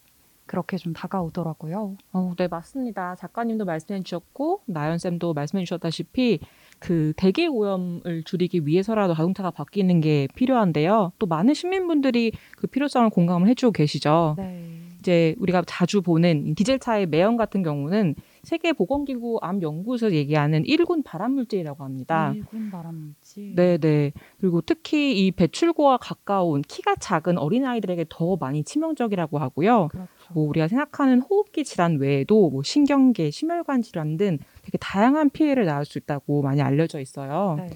[0.54, 1.98] 그렇게 좀 다가오더라고요.
[2.12, 3.16] 어, 네, 맞습니다.
[3.16, 6.42] 작가님도 말씀해 주셨고, 나연 쌤도 말씀해 주셨다시피,
[6.78, 11.14] 그 대기 오염을 줄이기 위해서라도 자동차가 바뀌는 게 필요한데요.
[11.18, 14.36] 또 많은 시민분들이 그 필요성을 공감을 해주고 계시죠.
[14.38, 14.70] 네.
[15.00, 22.34] 이제 우리가 자주 보는 디젤차의 매연 같은 경우는 세계보건기구 암연구소에서 얘기하는 일군 발암물질이라고 합니다.
[22.36, 23.56] 일군 발암물질.
[23.56, 24.12] 네네.
[24.40, 29.88] 그리고 특히 이 배출구와 가까운 키가 작은 어린아이들에게 더 많이 치명적이라고 하고요.
[29.88, 30.10] 그렇죠.
[30.34, 35.86] 뭐 우리가 생각하는 호흡기 질환 외에도 뭐 신경계, 심혈관 질환 등 되게 다양한 피해를 낳을
[35.86, 37.56] 수 있다고 많이 알려져 있어요.
[37.58, 37.70] 네.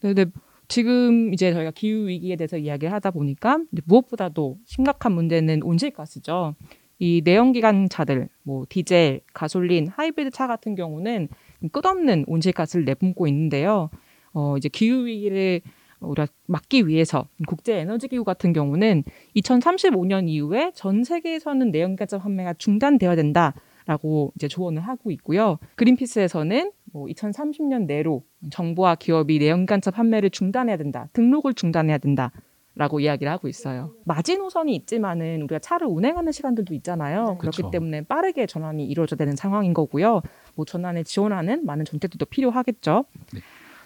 [0.00, 0.26] 근데
[0.68, 6.54] 지금 이제 저희가 기후 위기에 대해서 이야기를 하다 보니까 무엇보다도 심각한 문제는 온실가스죠.
[6.98, 11.28] 이 내연기관차들, 뭐 디젤, 가솔린, 하이브리드 차 같은 경우는
[11.72, 13.90] 끝없는 온실가스를 내뿜고 있는데요.
[14.32, 15.60] 어 이제 기후 위기를
[16.00, 19.04] 우리가 막기 위해서 국제 에너지 기구 같은 경우는
[19.36, 23.54] 2035년 이후에 전 세계에서는 내연기관차 판매가 중단되어야 된다
[23.86, 25.58] 라고 이제 조언을 하고 있고요.
[25.76, 32.30] 그린피스에서는 뭐 2030년 내로 정부와 기업이 내연기관차 판매를 중단해야 된다, 등록을 중단해야 된다.
[32.78, 33.90] 라고 이야기를 하고 있어요.
[34.04, 37.30] 마지노선이 있지만은 우리가 차를 운행하는 시간들도 있잖아요.
[37.32, 37.36] 네.
[37.38, 37.70] 그렇기 그쵸.
[37.70, 40.22] 때문에 빠르게 전환이 이루어져야 되는 상황인 거고요.
[40.54, 43.04] 뭐 전환을 지원하는 많은 정책들도 필요하겠죠.
[43.34, 43.40] 네.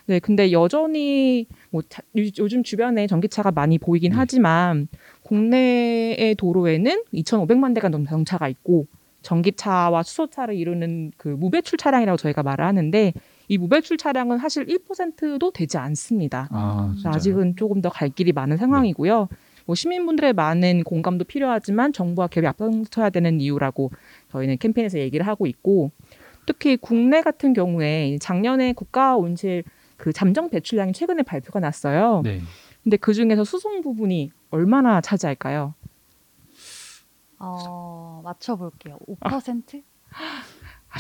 [0.05, 4.16] 네, 근데 여전히 뭐 자- 요- 요즘 주변에 전기차가 많이 보이긴 네.
[4.18, 4.88] 하지만
[5.22, 8.87] 국내의 도로에는 2,500만 대가 넘는 자동차가 있고
[9.22, 13.14] 전기차와 수소차를 이루는 그 무배출 차량이라고 저희가 말을 하는데
[13.48, 16.48] 이 무배출 차량은 사실 1%도 되지 않습니다.
[16.50, 16.94] 아?
[17.05, 19.28] 아직은 조금 더 갈 길이 많은 상황이고요.
[19.66, 23.90] 뭐 시민분들의 많은 공감도 필요하지만 정부와 기업이 앞장서야 되는 이유라고
[24.31, 25.92] 저희는 캠페인에서 얘기를 하고 있고
[26.46, 29.62] 특히 국내 같은 경우에 작년에 국가 온실
[29.96, 32.22] 그 잠정 배출량이 최근에 발표가 났어요.
[32.24, 32.40] 네.
[32.83, 35.74] 근데 그 중에서 수송 부분이 얼마나 차지할까요?
[37.38, 38.98] 어, 맞춰볼게요.
[39.07, 39.83] 5%?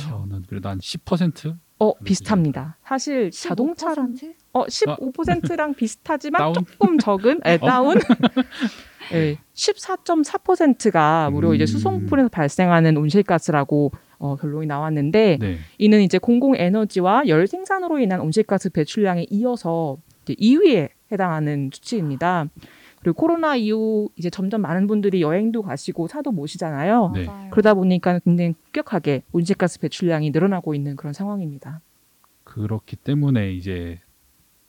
[0.00, 1.58] 저는 그래도 한 10%?
[1.82, 2.76] 어 비슷합니다.
[2.84, 4.34] 사실 자동차랑 15%?
[4.52, 6.54] 어 15%랑 비슷하지만 다운?
[6.54, 7.66] 조금 적은 에, 어?
[7.66, 7.98] 다운
[9.10, 11.66] 네, 14.4%가 무려 이제 음.
[11.66, 15.58] 수송풀에서 발생하는 온실가스라고 어, 결론이 나왔는데 네.
[15.78, 22.46] 이는 이제 공공 에너지와 열 생산으로 인한 온실가스 배출량에 이어서 이제 2위에 해당하는 수치입니다.
[23.02, 27.12] 그리고 코로나 이후 이제 점점 많은 분들이 여행도 가시고 차도 모시잖아요.
[27.14, 27.26] 네.
[27.50, 31.80] 그러다 보니까 굉장히 급격하게 온실가스 배출량이 늘어나고 있는 그런 상황입니다.
[32.44, 34.00] 그렇기 때문에 이제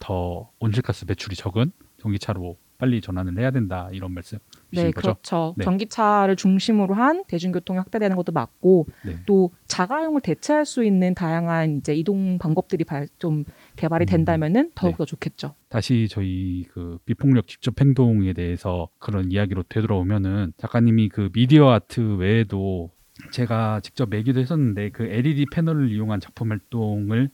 [0.00, 4.40] 더 온실가스 배출이 적은 전기차로 빨리 전환을 해야 된다 이런 말씀이신
[4.72, 5.14] 네, 거죠?
[5.14, 5.54] 그렇죠.
[5.56, 5.64] 네.
[5.64, 9.16] 전기차를 중심으로 한 대중교통이 확대되는 것도 맞고 네.
[9.26, 13.44] 또 자가용을 대체할 수 있는 다양한 이제 이동 방법들이 발, 좀
[13.76, 14.06] 개발이 음.
[14.06, 14.96] 된다면은 더욱 네.
[14.98, 15.54] 더 좋겠죠.
[15.68, 22.90] 다시 저희 그 비폭력 직접 행동에 대해서 그런 이야기로 되돌아오면은 작가님이 그 미디어 아트 외에도
[23.30, 27.30] 제가 직접 매기도 했었는데 그 LED 패널을 이용한 작품 활동을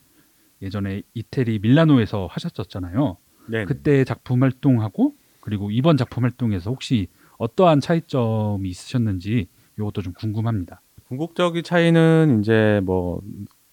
[0.63, 3.17] 예전에 이태리 밀라노에서 하셨었잖아요.
[3.49, 3.65] 네.
[3.65, 9.49] 그때 작품 활동하고 그리고 이번 작품 활동에서 혹시 어떠한 차이점이 있으셨는지
[9.79, 10.83] 이것도 좀 궁금합니다.
[11.09, 13.23] 궁극적인 차이는 이제 뭐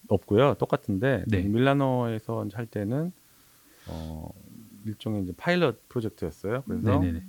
[0.08, 0.56] 없고요.
[0.56, 1.42] 똑같은데 네.
[1.42, 3.12] 밀라노에서 할 때는
[3.88, 4.30] 어,
[4.86, 6.64] 일종의 이제 파일럿 프로젝트였어요.
[6.66, 7.24] 그래서 네네네.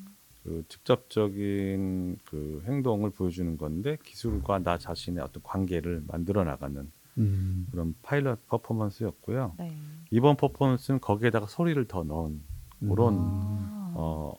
[0.45, 7.67] 그 직접적인 그 행동을 보여주는 건데 기술과 나 자신의 어떤 관계를 만들어 나가는 음.
[7.71, 9.55] 그런 파일럿 퍼포먼스였고요.
[9.59, 9.77] 네.
[10.11, 12.41] 이번 퍼포먼스는 거기에다가 소리를 더 넣은
[12.81, 13.93] 그런 아.
[13.95, 14.35] 어,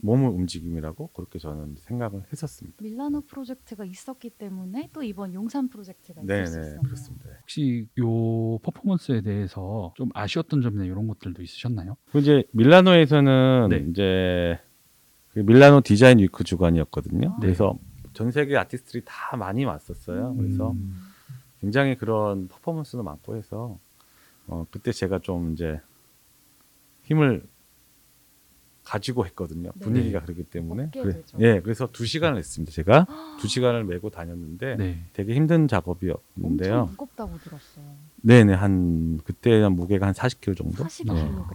[0.00, 2.76] 몸의 움직임이라고 그렇게 저는 생각을 했었습니다.
[2.82, 6.82] 밀라노 프로젝트가 있었기 때문에 또 이번 용산 프로젝트가 있을 네, 수 네, 있었네요.
[6.82, 7.30] 그렇습니다.
[7.40, 11.96] 혹시 요 퍼포먼스에 대해서 좀 아쉬웠던 점이나 이런 것들도 있으셨나요?
[12.12, 13.86] 그 이제 밀라노에서는 네.
[13.90, 14.58] 이제
[15.32, 17.30] 그 밀라노 디자인 위크 주간이었거든요.
[17.30, 17.40] 아.
[17.40, 17.76] 그래서
[18.12, 20.34] 전 세계 아티스트들이 다 많이 왔었어요.
[20.36, 20.96] 그래서 음.
[21.60, 23.78] 굉장히 그런 퍼포먼스도 많고 해서
[24.46, 25.80] 어, 그때 제가 좀 이제
[27.02, 27.46] 힘을
[28.88, 29.70] 가지고 했거든요.
[29.74, 29.80] 네.
[29.84, 30.90] 분위기가 그렇기 때문에.
[30.94, 31.22] 그래.
[31.40, 32.72] 예, 그래서 두 시간을 했습니다.
[32.72, 33.06] 제가
[33.38, 35.04] 두 시간을 메고 다녔는데 네.
[35.12, 36.86] 되게 힘든 엄청 작업이었는데요.
[36.92, 37.84] 무겁다고 들었어요.
[38.22, 40.84] 네네 한 그때 한 무게가 한 40kg 정도.
[40.84, 41.46] 40kg.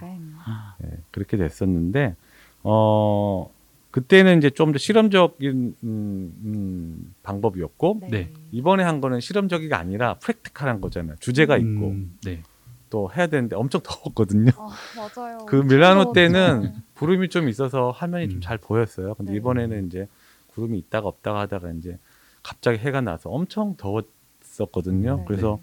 [0.79, 2.15] 네, 그렇게 됐었는데
[2.61, 3.49] 어
[3.89, 8.31] 그때는 이제 좀 더 실험적인 음, 음, 방법이었고 네.
[8.51, 11.15] 이번에 한 거는 실험적이가 아니라 프랙티컬한 거잖아요.
[11.19, 12.43] 주제가 있고 음, 네.
[12.91, 14.51] 또 해야 되는데 엄청 더웠거든요.
[14.55, 15.45] 아, 맞아요.
[15.47, 16.13] 그 엄청 밀라노.
[16.13, 18.29] 때는 구름이 좀 있어서 화면이 음.
[18.31, 19.15] 좀잘 보였어요.
[19.15, 19.37] 근데 네.
[19.37, 20.07] 이번에는 이제
[20.47, 21.97] 구름이 있다가 없다가 하다가 이제
[22.43, 25.17] 갑자기 해가 나서 엄청 더웠었거든요.
[25.17, 25.25] 네.
[25.27, 25.59] 그래서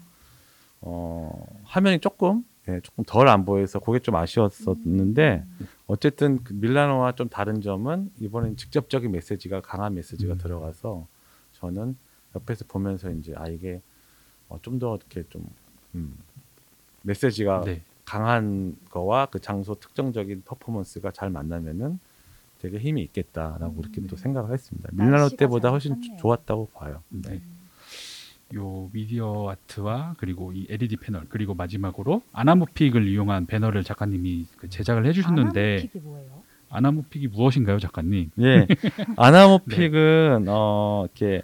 [0.81, 5.67] 어, 화면이 조금 예, 조금 덜 안 보여서 그게 좀 아쉬웠었는데 음.
[5.87, 10.37] 어쨌든 그 밀라노와 좀 다른 점은 이번엔 직접적인 메시지가 강한 메시지가 음.
[10.37, 11.07] 들어가서
[11.53, 11.97] 저는
[12.35, 13.81] 옆에서 보면서 이제 아 이게
[14.47, 15.45] 어, 좀 더 이렇게 좀
[15.95, 16.17] 음,
[17.03, 17.81] 메시지가 네.
[18.11, 21.97] 강한 거와 그 장소 특정적인 퍼포먼스가 잘 만나면은
[22.59, 24.89] 되게 힘이 있겠다라고 그렇게 또 생각을 했습니다.
[24.91, 25.37] 밀라노 음.
[25.37, 26.17] 때보다 잘 훨씬 맞네요.
[26.17, 27.01] 좋았다고 봐요.
[27.07, 27.41] 네.
[28.53, 35.05] 요 미디어 아트와 그리고 이 LED 패널 그리고 마지막으로 아나모픽을 이용한 배너를 작가님이 그 제작을
[35.05, 36.43] 해주셨는데 아나모픽이 뭐예요?
[36.69, 38.31] 아나모픽이 무엇인가요, 작가님?
[38.39, 38.67] 예,
[39.15, 41.43] 아나모픽은 어 이렇게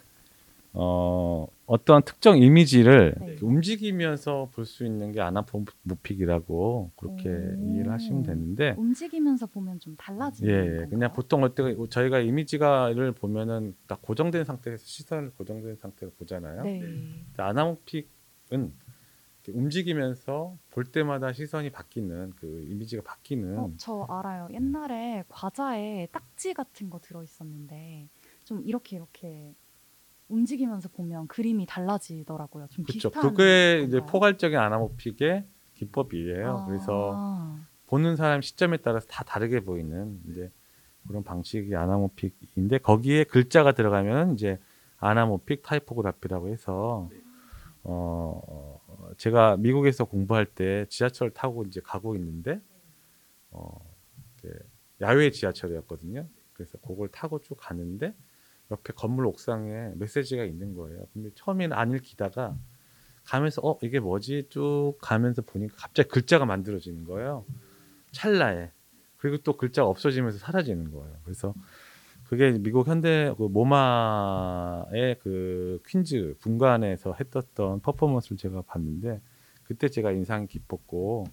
[0.73, 3.37] 어 어떠한 특정 이미지를 네.
[3.41, 7.73] 움직이면서 볼 수 있는 게 아나모픽이라고 그렇게 오.
[7.73, 10.89] 이해를 하시면 되는데 움직이면서 보면 좀 달라지는 예, 건가요?
[10.89, 16.63] 그냥 보통 어때 저희가 이미지가를 보면은 딱 고정된 상태에서 시선을 고정된 상태로 보잖아요.
[16.63, 16.81] 네.
[19.47, 24.47] 이렇게 움직이면서 볼 때마다 시선이 바뀌는 그 이미지가 바뀌는 어, 저 알아요.
[24.51, 28.09] 옛날에 과자에 딱지 같은 거 들어 있었는데
[28.43, 29.53] 좀 이렇게 이렇게
[30.29, 32.67] 움직이면서 보면 그림이 달라지더라고요.
[32.69, 33.09] 좀 그렇죠.
[33.09, 33.99] 비슷한 그게 이제?
[34.01, 36.57] 포괄적인 아나모픽의 기법이에요.
[36.57, 36.65] 아.
[36.65, 40.51] 그래서 보는 사람 시점에 따라서 다 다르게 보이는 이제
[41.07, 44.59] 그런 방식이 아나모픽인데 거기에 글자가 들어가면 이제
[44.97, 47.09] 아나모픽 타이포그라피라고 해서
[47.83, 52.59] 어, 어, 제가 미국에서 공부할 때 지하철 타고 이제 가고 있는데
[53.51, 53.79] 어,
[54.99, 56.27] 야외 지하철이었거든요.
[56.53, 58.13] 그래서 그걸 타고 쭉 가는데
[58.71, 61.07] 옆에 건물 옥상에 메시지가 있는 거예요.
[61.13, 62.57] 근데 처음에는 안 읽히다가
[63.23, 67.45] 가면서 어 이게 뭐지 쭉 가면서 보니까 갑자기 글자가 만들어지는 거예요.
[68.11, 68.71] 찰나에
[69.17, 71.15] 그리고 또 글자가 없어지면서 사라지는 거예요.
[71.23, 71.53] 그래서
[72.29, 79.21] 그게 미국 현대 그 모마의 그 퀸즈 분관에서 했었던 퍼포먼스를 제가 봤는데
[79.63, 81.25] 그때 제가 인상이 깊었고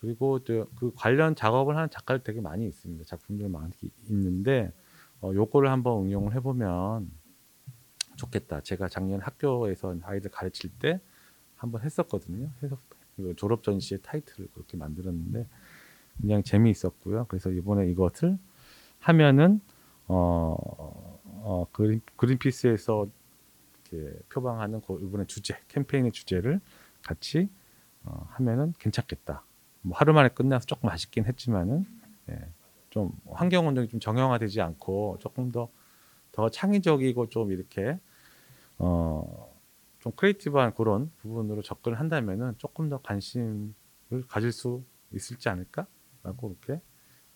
[0.00, 3.04] 그리고 또그 관련 작업을 하는 작가들 되게 많이 있습니다.
[3.04, 3.72] 작품들 많이
[4.08, 4.72] 있는데
[5.26, 7.10] 어, 요거를 한번 응용을 해보면
[8.16, 8.60] 좋겠다.
[8.60, 11.00] 제가 작년 학교에서 아이들 가르칠 때
[11.56, 12.50] 한번 했었거든요.
[12.62, 12.78] 해서
[13.16, 15.46] 그 졸업 전시의 타이틀을 그렇게 만들었는데
[16.20, 17.26] 굉장히 재미있었고요.
[17.28, 18.38] 그래서 이번에 이것을
[19.00, 19.60] 하면은
[20.06, 20.56] 어,
[21.24, 23.08] 어 그린 그린피스에서
[23.90, 26.60] 이렇게 표방하는 그 이번에 주제 캠페인의 주제를
[27.02, 27.48] 같이
[28.04, 29.44] 어, 하면은 괜찮겠다.
[29.82, 31.84] 뭐 하루 만에 끝나서 조금 아쉽긴 했지만은
[32.30, 32.48] 예,
[32.96, 35.68] 좀 환경 운동이 좀 정형화되지 않고 조금 더
[36.36, 37.98] 더 창의적이고 좀 이렇게
[38.78, 39.50] 어,
[40.00, 43.72] 좀 creative한 그런 부분으로 접근을 한다면은 조금 더 관심을
[44.28, 46.82] 가질 수 있을지 않을까라고 이렇게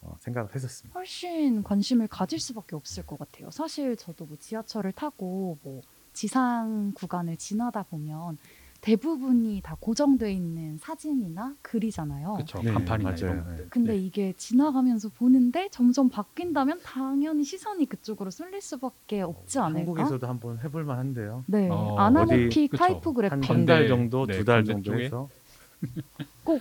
[0.02, 0.98] 어, 생각을 했었습니다.
[0.98, 3.50] 훨씬 관심을 가질 수밖에 없을 것 같아요.
[3.50, 5.80] 사실 저도 뭐 지하철을 타고 뭐
[6.12, 8.36] 지상 구간을 지나다 보면
[8.80, 12.34] 대부분이 다 고정돼 있는 사진이나 글이잖아요.
[12.34, 12.62] 그렇죠.
[12.62, 13.18] 네, 간판이나 맞아요.
[13.34, 13.66] 이런 것들.
[13.70, 13.98] 근데 네.
[13.98, 19.78] 이게 지나가면서 보는데 점점 바뀐다면 당연히 시선이 그쪽으로 쏠릴 수밖에 없지 않을까?
[19.80, 21.44] 한국에서도 한번 해볼 만한데요.
[21.46, 22.70] 네, 어, 아나모픽.
[22.76, 25.00] 타이포그래피 한 건대- 달 정도, 네, 두달 건대 정도?
[25.00, 25.28] 해서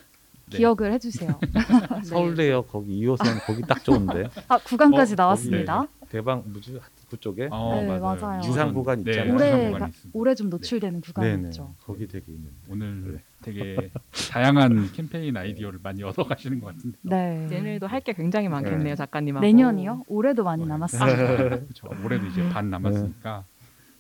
[0.52, 0.58] 네.
[0.58, 1.40] 기억을 해주세요.
[1.42, 1.50] 네.
[2.04, 4.30] 서울대역 거기 2호선 거기 딱 좋은데.
[4.48, 5.88] 아 구간까지 어, 나왔습니다.
[6.10, 6.80] 대방 뭐지
[7.10, 8.42] 그쪽에 어, 네, 맞아요.
[8.46, 9.34] 유상 구간 네, 있잖아요.
[9.34, 10.20] 유상 올해 구간이 가- 있습니다.
[10.20, 11.76] 올해 좀 노출되는 구간이 네네 있죠.
[11.84, 12.52] 거기 되게 있는.
[12.70, 13.92] 오늘 되게
[14.32, 16.98] 다양한 캠페인 아이디어를 많이 얻어 가시는 것 같은데.
[17.04, 17.48] 네.
[17.50, 18.96] 내년에도 할 게 굉장히 많겠네요, 네.
[18.96, 19.46] 작가님하고.
[19.46, 20.04] 내년이요?
[20.08, 20.70] 올해도 많이 네.
[20.70, 21.38] 남았습니다.
[21.38, 21.90] 그렇죠.
[22.06, 23.44] 올해도 이제 반 남았으니까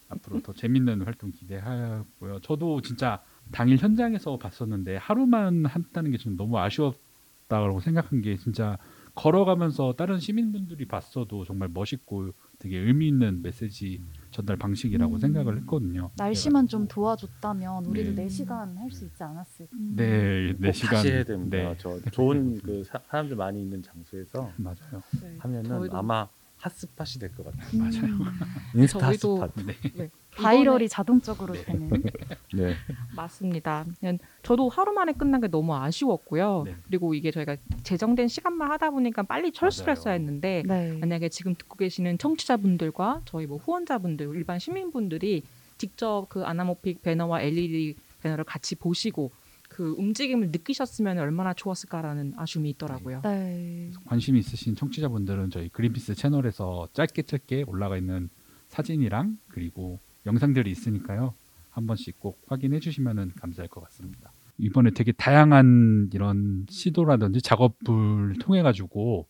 [0.09, 2.39] 앞으로 더 재밌는 활동 기대하고요.
[2.41, 8.77] 저도 진짜 당일 현장에서 봤었는데 하루만 한다는 게 좀 너무 아쉬웠다고 생각한 게 진짜
[9.15, 15.19] 걸어가면서 다른 시민분들이 봤어도 정말 멋있고 되게 의미 있는 메시지 전달 방식이라고 음.
[15.19, 16.11] 생각을 했거든요.
[16.17, 18.27] 날씨만 좀 도와줬다면 우리도 네.
[18.27, 19.75] 4시간 할 수 있지 않았을까.
[19.95, 21.57] 네, 네꼭 시간 다시 해야 됩니다.
[21.57, 25.01] 네, 저 좋은 그 사, 사람들 많이 있는 장소에서 맞아요.
[25.21, 25.35] 네.
[25.39, 26.27] 하면은 아마
[26.59, 27.77] 핫스팟이 될 것 같아요.
[27.77, 28.17] 맞아요.
[28.75, 29.63] 인스타 저희도- hot spot.
[29.95, 30.09] 네.
[30.35, 31.63] viral이 자동적으로 네.
[31.63, 31.89] 되는.
[32.53, 32.75] 네.
[33.15, 33.85] 맞습니다.
[33.99, 36.63] 그냥 저도 하루 만에 끝난 게 너무 아쉬웠고요.
[36.65, 36.75] 네.
[36.87, 39.97] 그리고 이게 저희가 제정된 시간만 하다 보니까 빨리 철수를 맞아요.
[39.97, 40.93] 했어야 했는데 네.
[40.99, 45.43] 만약에 지금 듣고 계시는 청취자분들과 저희 뭐 후원자분들, 일반 시민분들이
[45.77, 49.31] 직접 그 아나모픽 배너와 LED 배너를 같이 보시고
[49.79, 53.21] 그 움직임을 느끼셨으면 얼마나 좋았을까라는 아쉬움이 있더라고요.
[53.23, 53.89] 네.
[54.07, 58.29] 관심 있으신 청취자분들은 저희 그린피스 채널에서 짧게 짧게 올라가 있는
[58.67, 61.33] 사진이랑 그리고 영상들이 있으니까요.
[61.69, 64.33] 한 번씩 꼭 확인해 주시면 감사할 것 같습니다.
[64.57, 69.27] 이번에 되게 다양한 이런 시도라든지 작업을 통해 가지고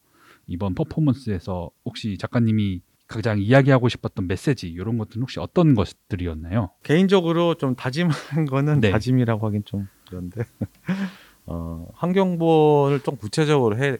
[0.47, 6.71] 이번 퍼포먼스에서 혹시 작가님이 가장 이야기하고 싶었던 메시지 이런 것들은 혹시 어떤 것들이었나요?
[6.83, 8.91] 개인적으로 좀 다짐한 거는 네.
[8.91, 10.43] 다짐이라고 하긴 좀 그런데
[11.45, 13.97] 어, 환경보호를 좀 구체적으로 해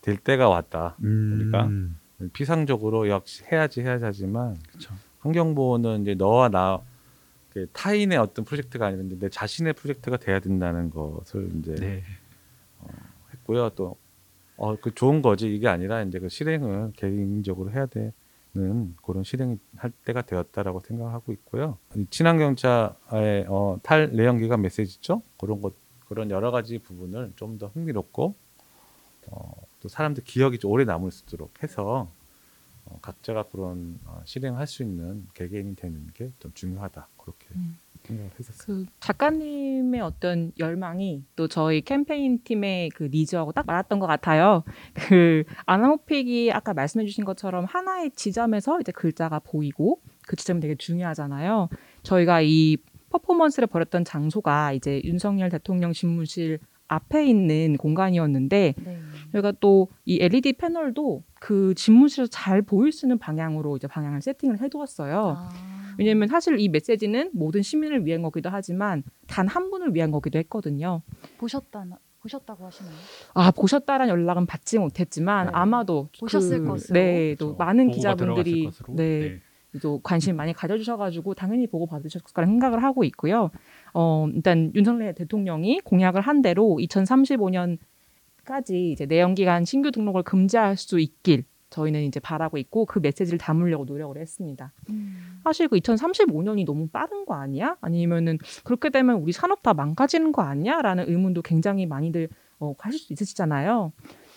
[0.00, 0.96] 될 때가 왔다.
[1.00, 1.70] 우리가?
[2.32, 4.94] 피상적으로 역시 해야지 해야지 하지만 그렇죠.
[5.18, 11.50] 환경보호는 이제 너와 나그 타인의 어떤 프로젝트가 아니라 이제 내 자신의 프로젝트가 돼야 된다는 것을
[11.58, 12.02] 이제 네.
[13.34, 13.70] 했고요.
[13.70, 13.96] 또
[14.56, 17.86] 어, 그 좋은 거지 이게 아니라 이제 그 실행을 개인적으로 해야
[18.56, 21.78] 되는 그런 실행할 때가 되었다라고 생각하고 있고요.
[21.96, 25.22] 이 친환경차의 어, 탈 내연기관 메시지죠.
[25.38, 25.74] 그런 것
[26.08, 28.34] 그런 여러 가지 부분을 좀 더 흥미롭고
[29.28, 32.08] 어, 또 사람들 기억이 좀 오래 남을 수 있도록 해서
[32.84, 37.78] 어, 각자가 그런 어, 실행할 수 있는 개개인이 되는 게 좀 중요하다 그렇게 음.
[38.06, 38.64] 생각을 했었어요.
[38.66, 44.64] 그 작가님의 어떤 열망이 또 저희 캠페인 팀의 그 니즈하고 딱 맞았던 것 같아요.
[44.94, 51.68] 그 아나모픽이 아까 말씀해주신 것처럼 하나의 지점에서 이제 글자가 보이고 그 지점이 되게 중요하잖아요.
[52.02, 52.76] 저희가 이
[53.10, 58.98] 퍼포먼스를 벌였던 장소가 이제 윤석열 대통령 집무실 앞에 있는 공간이었는데 네.
[59.32, 64.60] 저희가 또 이 LED 패널도 그 집무실에서 잘 보일 수 있는 방향으로 이제 방향을 세팅을
[64.60, 65.36] 해두었어요.
[65.36, 65.75] 아.
[65.98, 71.02] 왜냐면 사실 이 메시지는 모든 시민을 위한 거기도 하지만 단 한 분을 위한 거기도 했거든요.
[71.38, 71.84] 보셨다
[72.20, 72.94] 보셨다고 하시나요?
[73.34, 75.52] 아 보셨다라는 연락은 받지 못했지만 네.
[75.54, 76.94] 아마도 보셨을 그, 것으로.
[76.94, 77.58] 네, 또 그렇죠.
[77.64, 78.96] 많은 기자분들이 것으로.
[78.96, 79.40] 네,
[79.80, 83.50] 또 관심 많이 가져주셔가지고 당연히 보고 받으셨을 거라 생각을 하고 있고요.
[83.94, 87.78] 어 일단 윤석열 대통령이 공약을 한 대로 2035년까지
[88.70, 94.16] 이제 내연기관 신규 등록을 금지할 수 있길 저희는 이제 바라고 있고 그 메시지를 담으려고 노력을
[94.16, 94.72] 했습니다.
[94.90, 95.40] 음.
[95.44, 97.76] 사실 그 2035년이 너무 빠른 거 아니야?
[97.80, 100.82] 아니면은 그렇게 되면 우리 산업 다 망가지는 거 아니야?
[100.82, 103.92] 라는 의문도 굉장히 많이들 어, 하실 수 있으시잖아요.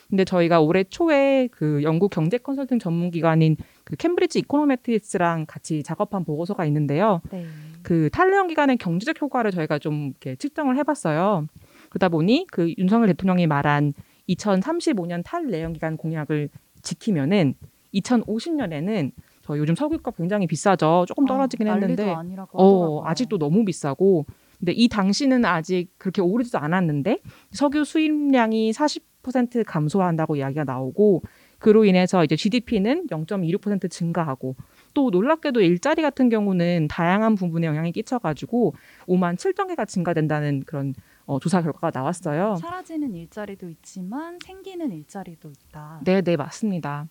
[0.10, 6.26] 근데 저희가 올해 초에 그 영국 경제 컨설팅 전문 기관인 그 Cambridge Econometrics랑 같이 작업한
[6.26, 7.22] 보고서가 있는데요.
[7.32, 7.46] 네.
[7.84, 11.46] 그 탈내연 기관의 경제적 효과를 저희가 좀 이렇게 측정을 해봤어요.
[11.90, 13.94] 그러다 보니 그 윤석열 대통령이 말한
[14.30, 16.50] 2035년 탈내연 기관 공약을
[16.82, 17.56] 지키면은
[17.94, 19.12] 2050년에는
[19.44, 21.06] 저 요즘 석유값 굉장히 비싸죠.
[21.08, 22.16] 조금 떨어지긴 아, 했는데
[22.52, 23.04] 어.
[23.04, 24.26] 아직도 너무 비싸고
[24.60, 27.20] 근데 이 당시는 아직 그렇게 오르지도 않았는데
[27.52, 31.24] 석유 수입량이 40% 감소한다고 이야기가 나오고
[31.60, 34.56] 그로 인해서 이제 GDP는 0.26% 증가하고
[34.94, 38.76] 또 놀랍게도 일자리 같은 경우는 다양한 부분에 영향이 끼쳐가지고
[39.08, 40.94] 5만 7천 개가 증가된다는 그런
[41.30, 42.56] 어, 조사 결과가 나왔어요.
[42.56, 46.02] 사라지는 일자리도 있지만 생기는 일자리도 있다.
[46.04, 47.08] 네, 네, 맞습니다.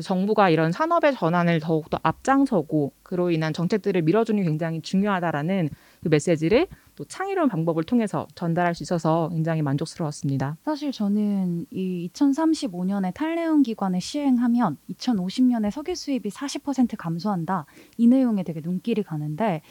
[0.00, 5.70] 정부가 이런 산업의 전환을 더욱더 앞장서고 그로 인한 정책들을 밀어주는 게 굉장히 중요하다라는
[6.04, 10.56] 그 메시지를 또 창의로운 방법을 통해서 전달할 수 있어서 굉장히 만족스러웠습니다.
[10.64, 17.66] 사실 저는 이 2035년에 탈레온 기관을 시행하면 2050년에 석유 수입이 40% 감소한다.
[17.96, 19.62] 이 내용에 되게 눈길이 가는데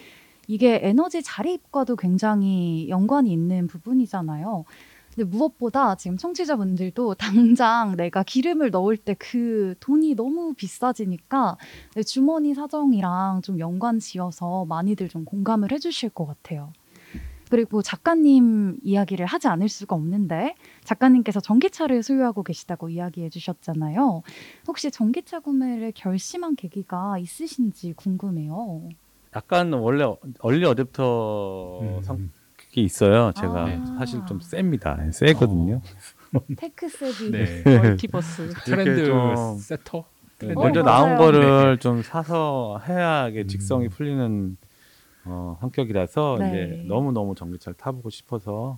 [0.48, 4.66] 이게 에너지 자립과도 굉장히 연관이 있는 부분이잖아요.
[5.14, 11.58] 근데 무엇보다 지금 청취자분들도 당장 내가 기름을 넣을 때 그 돈이 너무 비싸지니까
[11.96, 16.72] 내 주머니 사정이랑 좀 연관 지어서 많이들 좀 공감을 해주실 것 같아요.
[17.50, 24.22] 그리고 작가님 이야기를 하지 않을 수가 없는데 작가님께서 전기차를 소유하고 계시다고 이야기해 주셨잖아요.
[24.68, 28.90] 혹시 전기차 구매를 결심한 계기가 있으신지 궁금해요.
[29.36, 30.06] 약간 원래
[30.40, 32.02] 얼리 어댑터 음.
[32.02, 33.32] 성격이 있어요.
[33.34, 33.96] 제가 아.
[34.00, 34.98] 사실 좀 셉니다.
[35.12, 35.82] 세거든요.
[36.58, 37.32] tech savvy.
[37.32, 37.64] 네.
[37.66, 38.50] 멀티버스.
[38.66, 39.98] 트렌드 좀- setter.
[40.00, 40.06] 어,
[40.54, 40.84] 먼저 맞아요.
[40.84, 43.48] 나온 거를 좀 사서 해야 이게 음.
[43.48, 44.56] 직성이 풀리는
[45.26, 46.48] 어, 성격이라서 네.
[46.50, 48.78] 이제 너무 너무 전기차를 타보고 싶어서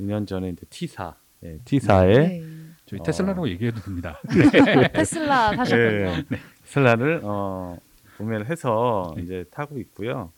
[0.00, 1.14] 2년 전에 이제 T4,
[1.44, 2.42] 예, T4에 네.
[2.86, 3.02] 저희 어.
[3.02, 4.18] 테슬라라고 얘기해도 됩니다.
[4.94, 5.84] 테슬라 사셨군요.
[5.86, 6.24] 예,
[6.64, 7.76] 테슬라를 어,
[8.16, 9.22] 구매를 해서 네.
[9.22, 10.30] 이제 타고 있고요.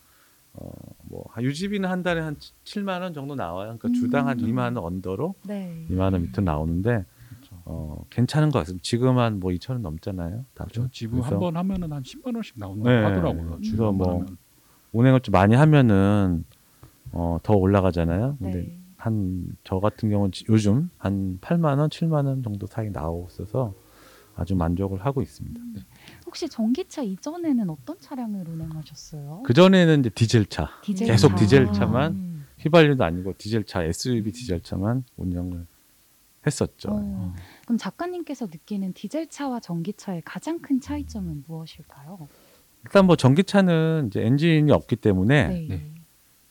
[0.54, 0.70] 어,
[1.04, 3.76] 뭐 한- 유지비는 한 달에 한 7만 원 정도 나와요.
[3.78, 3.94] 그러니까 음.
[3.94, 5.86] 주당 한 2만 원 under로 네.
[5.90, 7.04] 2만 원 밑으로 나오는데
[7.64, 8.82] 어, 괜찮은 것 같습니다.
[8.82, 10.44] 지금 한 뭐 2천 원 넘잖아요.
[10.72, 13.02] 저 지분 그래서 한번 하면은 한 10만 원씩 나온다고 네.
[13.04, 13.60] 하더라고요.
[13.60, 14.36] 주 그래서 뭐 하면.
[14.92, 16.44] 운행을 좀 많이 하면은
[17.12, 18.36] 어, 더 올라가잖아요.
[18.38, 18.78] 근데 네.
[18.96, 23.74] 한저 같은 경우는 지- 요즘 한 8만 원, 7만 원 정도 사이 나오고 있어서
[24.34, 25.60] 아주 만족을 하고 있습니다.
[26.28, 29.44] 혹시 전기차 이전에는 어떤 차량을 운행하셨어요?
[29.46, 31.10] 그 전에는 이제 디젤차, 디젤차.
[31.10, 31.36] 계속 아.
[31.36, 32.46] 디젤차만 음.
[32.58, 35.66] 휘발유도 아니고 디젤차, SUV 디젤차만 운영을
[36.46, 36.90] 했었죠.
[36.92, 42.28] 어, 그럼 작가님께서 느끼는 디젤차와 전기차의 가장 큰 차이점은 무엇일까요?
[42.84, 45.90] 일단 뭐 전기차는 이제 엔진이 없기 때문에 네.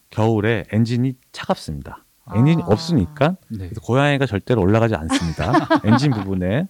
[0.10, 2.04] 겨울에 엔진이 차갑습니다.
[2.36, 2.66] 엔진이 아.
[2.66, 3.70] 없으니까 네.
[3.84, 5.54] 고양이가 절대로 올라가지 않습니다.
[5.86, 6.68] 엔진 부분에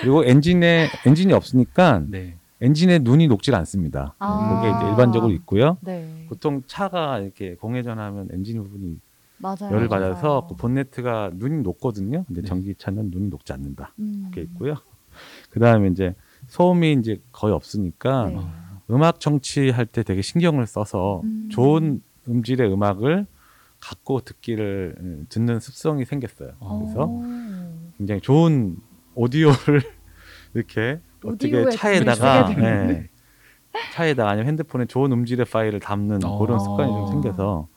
[0.00, 2.36] 그리고 엔진에 엔진이 없으니까 네.
[2.60, 4.14] 엔진에 눈이 녹질 않습니다.
[4.18, 4.60] 아.
[4.60, 5.78] 그게 이제 일반적으로 있고요.
[5.80, 6.26] 네.
[6.28, 8.98] 보통 차가 이렇게 공회전하면 엔진 부분이
[9.38, 9.72] 맞아요.
[9.74, 9.88] 열을 맞아요.
[9.88, 12.24] 받아서 그 본네트가 눈이 녹거든요.
[12.24, 12.48] 근데 네.
[12.48, 13.94] 전기차는 눈이 녹지 않는다.
[13.98, 14.24] 음.
[14.28, 14.74] 그게 있고요.
[15.50, 16.14] 그 다음에 이제
[16.48, 18.40] 소음이 이제 거의 없으니까 네.
[18.90, 21.48] 음악 청취할 때 되게 신경을 써서 음.
[21.50, 23.26] 좋은 음질의 음악을
[23.80, 26.52] 갖고 듣기를 음, 듣는 습성이 생겼어요.
[26.60, 26.80] 어.
[26.80, 27.22] 그래서 오.
[27.96, 28.76] 굉장히 좋은
[29.14, 29.82] 오디오를
[30.54, 32.54] 이렇게 어떻게 차에다가.
[32.54, 33.08] 네.
[33.92, 36.38] 차에다가 아니면 핸드폰에 좋은 음질의 파일을 담는 어.
[36.38, 37.68] 그런 습관이 좀 생겨서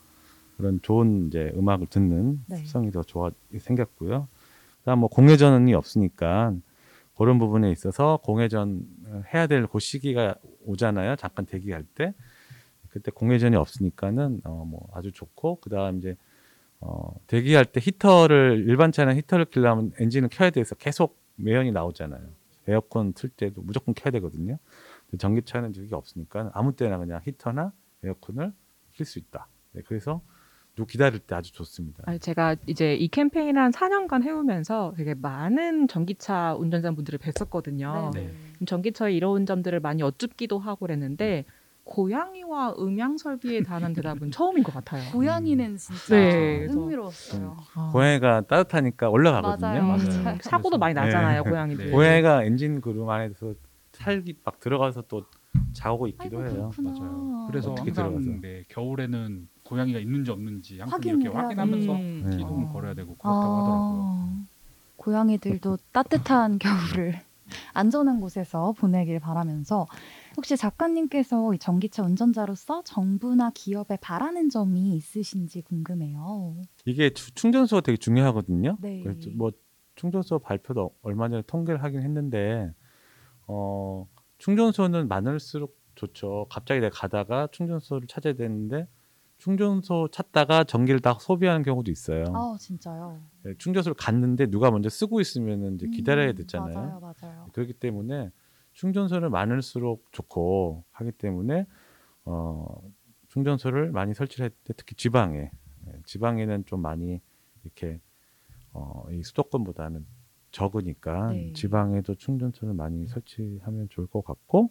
[0.58, 2.56] 그런 좋은 이제 음악을 듣는 네.
[2.58, 4.28] 습성이 더 좋아 생겼고요.
[4.80, 6.54] 그다음 뭐 공회전이 없으니까
[7.16, 8.82] 그런 부분에 있어서 공회전
[9.34, 11.16] 해야 될 그 시기가 오잖아요.
[11.16, 12.14] 잠깐 대기할 때
[12.90, 16.16] 그때 공회전이 없으니까는 어 뭐 아주 좋고 그다음 이제
[16.80, 22.22] 어 대기할 때 히터를 일반 차는 히터를 켜려면 엔진을 켜야 돼서 계속 매연이 나오잖아요.
[22.68, 24.58] 에어컨 틀 때도 무조건 켜야 되거든요.
[25.08, 27.74] 근데 전기차는 그게 없으니까 아무 때나 그냥 히터나
[28.04, 28.54] 에어컨을
[28.94, 29.48] 킬 수 있다.
[29.74, 30.22] 네, 그래서
[30.76, 32.04] 누구 기다릴 때 아주 좋습니다.
[32.08, 38.12] 아니, 제가 이제 이 캠페인을 한 4년간 해오면서 되게 많은 전기차 운전자분들을 뵀었거든요.
[38.14, 38.28] 네.
[38.28, 38.66] 네.
[38.66, 41.46] 전기차의 이로운 점들을 많이 여쭙기도 하고 그랬는데
[41.86, 45.04] 고양이와 음향 설비에 관한 대답은 처음인 것 같아요.
[45.12, 47.58] 고양이는 진짜 네, 흥미로웠어요.
[47.76, 47.90] 아.
[47.92, 49.68] 고양이가 따뜻하니까 올라가거든요.
[49.68, 50.24] 맞아요, 맞아요.
[50.24, 50.38] 맞아요.
[50.42, 51.50] 사고도 많이 나잖아요, 네.
[51.50, 51.86] 고양이들.
[51.86, 51.92] 네.
[51.92, 53.54] 고양이가 엔진 그룸 안에서
[53.92, 55.26] 살기 막 들어가서 또
[55.74, 56.72] 자고 있기도 아이고 해요.
[56.76, 57.00] 그렇구나.
[57.00, 57.46] 맞아요.
[57.48, 58.40] 그래서 어떻게 항상.
[58.42, 62.28] 네, 겨울에는 고양이가 있는지 없는지 항상 이렇게 확인하면서 음.
[62.30, 62.38] 네.
[62.38, 62.70] 기둥을 어.
[62.72, 64.06] 걸어야 되고 그렇다고 하더라고요.
[64.08, 64.46] 아,
[64.96, 66.60] 고양이들도 따뜻한
[67.04, 67.20] 겨울을
[67.74, 69.86] 안전한 곳에서 보내길 바라면서
[70.36, 76.56] 혹시 작가님께서 이 전기차 운전자로서 정부나 기업에 바라는 점이 있으신지 궁금해요.
[76.86, 78.78] 이게 주- 충전소가 되게 중요하거든요.
[78.82, 79.04] 네.
[79.36, 79.52] 뭐
[79.96, 82.74] 충전소 발표도 얼마 전에 통계를 하긴 했는데
[83.48, 84.08] 어
[84.40, 86.48] 충전소는 많을수록 좋죠.
[86.50, 88.88] 갑자기 내가 가다가 충전소를 찾아야 되는데
[89.38, 92.24] 충전소 찾다가 전기를 다 소비하는 경우도 있어요.
[92.34, 93.22] 아 진짜요?
[93.44, 96.74] 네, 충전소를 갔는데 누가 먼저 쓰고 있으면 이제 기다려야 음, 되잖아요.
[96.76, 97.46] 맞아요, 맞아요.
[97.54, 98.32] 그렇기 때문에
[98.74, 101.66] 충전소를 많을수록 좋고 하기 때문에
[102.26, 102.82] 어,
[103.30, 105.52] 충전소를 많이 설치를 했는데 특히 지방에
[105.88, 107.22] 예, 지방에는 좀 많이
[107.64, 108.00] 이렇게
[108.72, 110.06] 어, 이 수도권보다는
[110.52, 111.54] 적으니까 네.
[111.54, 114.70] 지방에도 충전소를 많이 설치하면 좋을 것 같고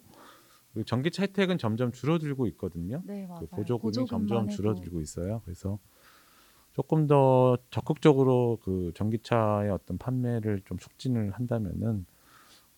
[0.73, 3.01] 그리고 전기차 혜택은 점점 줄어들고 있거든요.
[3.05, 3.27] 네.
[3.39, 4.47] 그 보조금이 보조금만 점점.
[4.47, 5.41] 줄어들고 있어요.
[5.45, 5.77] 그래서
[6.73, 12.05] 조금 더 적극적으로 그 전기차의 어떤 판매를 좀 촉진을 한다면은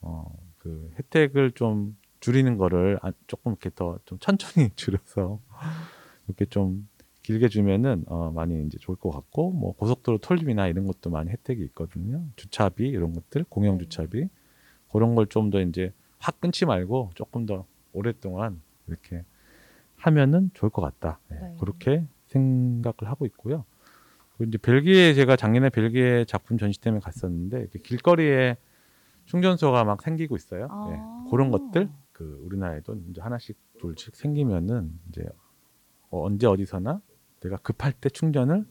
[0.02, 5.40] 어 그 혜택을 좀 줄이는 거를 아- 조금 이렇게 더 좀 천천히 줄여서
[6.28, 6.90] 이렇게 좀
[7.22, 11.64] 길게 주면은 어 많이 이제 좋을 것 같고 뭐 고속도로 톨림이나 이런 것도 많이 혜택이
[11.66, 12.24] 있거든요.
[12.36, 13.84] 주차비 이런 것들 공영 네.
[13.84, 14.28] 주차비
[14.92, 19.24] 그런 걸 좀 더 이제 확 끊지 말고 조금 더 오랫동안 이렇게
[19.98, 21.20] 하면은 좋을 것 같다.
[21.32, 21.56] 예, 네.
[21.60, 23.66] 그렇게 생각을 하고 있고요.
[24.38, 28.58] 그리고 이제 벨기에 제가 작년에 벨기에 작품 전시 때문에 갔었는데 길거리에
[29.26, 30.68] 충전소가 막 생기고 있어요.
[30.70, 30.88] 아.
[30.92, 35.24] 예, 그런 것들 그 우리나라에도 이제 하나씩 둘씩 생기면은 이제
[36.10, 37.02] 어, 언제 어디서나
[37.42, 38.66] 내가 급할 때 충전을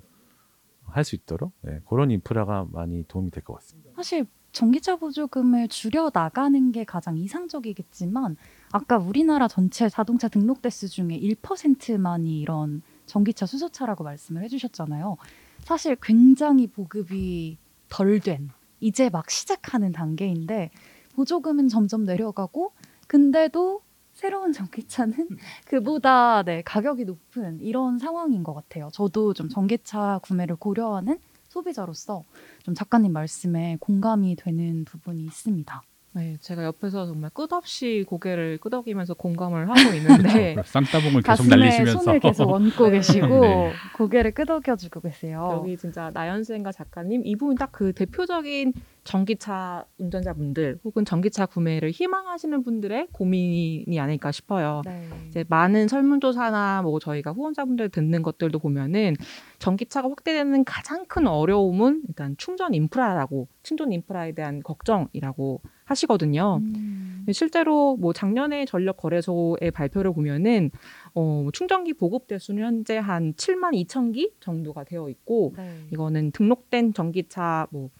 [0.86, 3.90] 할 수 있도록 네, 그런 인프라가 많이 도움이 될 것 같습니다.
[3.96, 8.36] 사실 전기차 보조금을 줄여 나가는 게 가장 이상적이겠지만
[8.70, 15.16] 아까 우리나라 전체 자동차 등록 대수 중에 1%만이 이런 전기차 수소차라고 말씀을 해주셨잖아요.
[15.60, 18.50] 사실 굉장히 보급이 덜 된
[18.84, 20.70] 이제 막 시작하는 단계인데
[21.14, 22.72] 보조금은 점점 내려가고
[23.06, 23.80] 근데도
[24.12, 25.14] 새로운 전기차는
[25.64, 28.90] 그보다 네, 가격이 높은 이런 상황인 것 같아요.
[28.92, 31.18] 저도 좀 전기차 구매를 고려하는
[31.48, 32.24] 소비자로서
[32.62, 35.82] 좀 작가님 말씀에 공감이 되는 부분이 있습니다.
[36.16, 40.70] 네, 제가 옆에서 정말 끝없이 고개를 끄덕이면서 공감을 하고 있는데 그렇죠.
[40.70, 43.72] 쌍따봉을 계속 가슴에 날리시면서 손을 계속 얹고 계시고 네.
[43.96, 45.58] 고개를 끄덕여주고 계세요.
[45.58, 48.72] 여기 진짜 나연생과 작가님 이 부분 딱 그 대표적인
[49.04, 54.82] 전기차 운전자분들 혹은 전기차 구매를 희망하시는 분들의 고민이 아닐까 싶어요.
[54.84, 55.08] 네.
[55.28, 59.14] 이제 많은 설문조사나 뭐 저희가 후원자분들 듣는 것들도 보면은
[59.58, 66.60] 전기차가 확대되는 가장 큰 어려움은 일단 충전 인프라라고 충전 인프라에 대한 걱정이라고 하시거든요.
[66.62, 70.70] 음, 실제로 뭐 작년에 전력 거래소의 발표를 보면은
[71.14, 75.86] 어, 충전기 보급 대수는 현재 한 7만 2천 기 정도가 되어 있고 네.
[75.92, 77.90] 이거는 등록된 전기차 뭐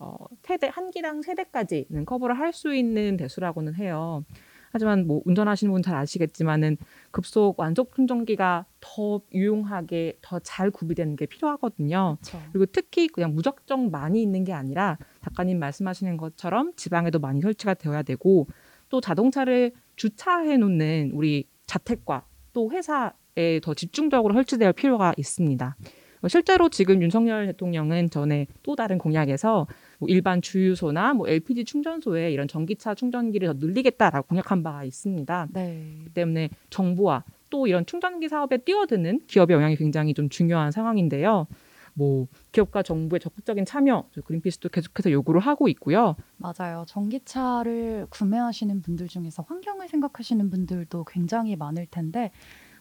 [0.00, 4.24] 어, 세대 한 기당 세 대까지는 커버를 할 수 있는 대수라고는 해요.
[4.72, 6.76] 하지만 뭐 운전하시는 분 잘 아시겠지만은
[7.10, 12.18] 급속 완속 충전기가 더 유용하게 더 잘 구비되는 게 필요하거든요.
[12.20, 12.40] 그렇죠.
[12.52, 18.02] 그리고 특히 그냥 무작정 많이 있는 게 아니라 작가님 말씀하시는 것처럼 지방에도 많이 설치가 되어야
[18.02, 18.46] 되고
[18.88, 25.76] 또 자동차를 주차해 놓는 우리 자택과 또 회사에 더 집중적으로 설치될 필요가 있습니다.
[26.22, 29.66] 어, 실제로 지금 윤석열 대통령은 전에 또 다른 공약에서
[30.00, 35.48] 뭐 일반 주유소나 뭐 LPG 충전소에 이런 전기차 충전기를 더 늘리겠다라고 공약한 바가 있습니다.
[35.52, 36.04] 네.
[36.14, 41.46] 때문에 정부와 또 이런 충전기 사업에 뛰어드는 기업의 영향이 굉장히 좀 중요한 상황인데요.
[41.92, 46.16] 뭐 기업과 정부의 적극적인 참여, 저 그린피스도 계속해서 요구를 하고 있고요.
[46.38, 46.84] 맞아요.
[46.86, 52.30] 전기차를 구매하시는 분들 중에서 환경을 생각하시는 분들도 굉장히 많을 텐데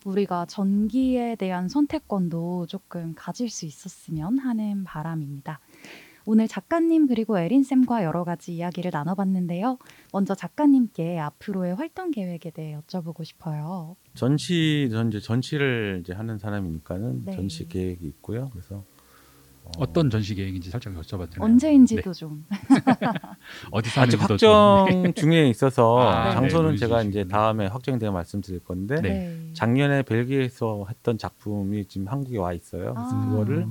[0.05, 5.59] 우리가 전기에 대한 선택권도 조금 가질 수 있었으면 하는 바람입니다.
[6.29, 9.79] 오늘 작가님 그리고 에린 쌤과 여러 가지 이야기를 나눠봤는데요.
[10.13, 13.95] 먼저 작가님께 앞으로의 활동 계획에 대해 여쭤보고 싶어요.
[14.13, 17.31] 전시 전 이제 전시를 이제 하는 사람이니까는 네.
[17.31, 18.51] 전시 계획이 있고요.
[18.53, 18.83] 그래서
[19.63, 21.45] 어, 어떤 전시 계획인지 살짝 여쭤봐도 되나요?
[21.45, 22.45] 언제인지도 좀.
[23.71, 27.23] 어디서 아직 하는지도 좀- 확정 중에 있어서 아, 장소는 네, 제가 이제.
[27.27, 29.49] 다음에 확정되면 말씀드릴 건데 네.
[29.53, 32.93] 작년에 벨기에에서 했던 작품이 지금 한국에 와 있어요.
[32.93, 33.29] 그래서 아.
[33.31, 33.65] 그거를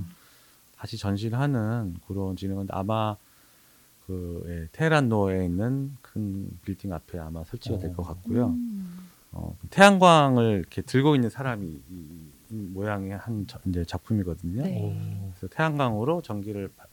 [0.79, 3.17] 다시 전시를 하는 그런 진행은 아마
[4.07, 8.47] 그 예, 테헤란로에 있는 큰 빌딩 앞에 아마 설치가 될 것 같고요.
[8.49, 9.09] 음.
[9.33, 14.63] 어, 태양광을 이렇게 들고 있는 사람이 이, 이 모양의 한 저- 이제 작품이거든요.
[14.63, 14.81] 네.
[14.81, 16.87] 오, 그래서 태양광으로 전기를 바-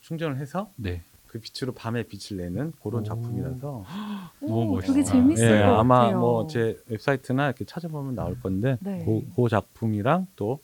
[0.00, 1.02] 충전을 해서 네.
[1.26, 3.04] 그 빛으로 밤에 빛을 내는 그런 오.
[3.04, 3.84] 작품이라서
[4.40, 4.92] 너무 오, 멋있다.
[4.92, 6.20] 그게 재밌을 예, 것 아마 같아요.
[6.20, 9.04] 뭐제 웹사이트나 이렇게 찾아보면 나올 건데 네.
[9.04, 10.60] 그, 그 작품이랑 또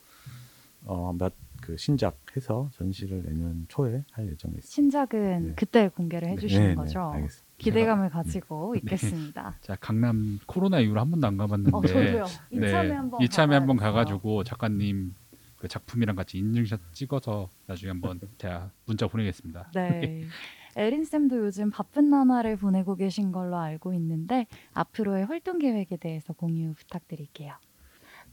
[0.84, 4.66] 어, 몇그 신작 해서 전시를 내년 초에 할 예정에 있습니다.
[4.66, 5.52] 신작은 네.
[5.56, 6.98] 그때 공개를 해주시는 네, 거죠.
[7.12, 7.52] 네, 알겠습니다.
[7.58, 9.56] 기대감을 가지고 있겠습니다.
[9.62, 12.24] 자 강남 코로나 이후로 한 번도 안 가봤는데 어, 저도요.
[12.52, 13.76] 네, 이참에 한번 이참에 한번.
[13.76, 15.14] 가가지고 작가님
[15.56, 19.70] 그 작품이랑 같이 인증샷 찍어서 나중에 한번 제가 문자 보내겠습니다.
[19.74, 20.24] 네.
[20.74, 26.72] 에린 쌤도 요즘 바쁜 나날을 보내고 계신 걸로 알고 있는데 앞으로의 활동 계획에 대해서 공유
[26.74, 27.52] 부탁드릴게요.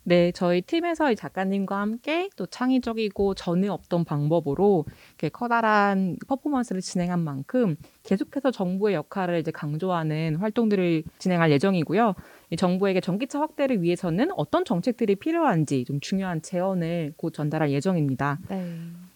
[0.03, 7.19] 네, 저희 팀에서 이 작가님과 함께 또 창의적이고 전에 없던 방법으로 이렇게 커다란 퍼포먼스를 진행한
[7.19, 12.15] 만큼 계속해서 정부의 역할을 이제 강조하는 활동들을 진행할 예정이고요.
[12.51, 18.39] 이 정부에게 전기차 확대를 위해서는 어떤 정책들이 필요한지 좀 중요한 제언을 곧 전달할 예정입니다.
[18.49, 18.75] 네.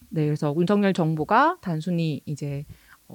[0.10, 2.66] 네, 그래서 윤석열 정부가 단순히 이제 어,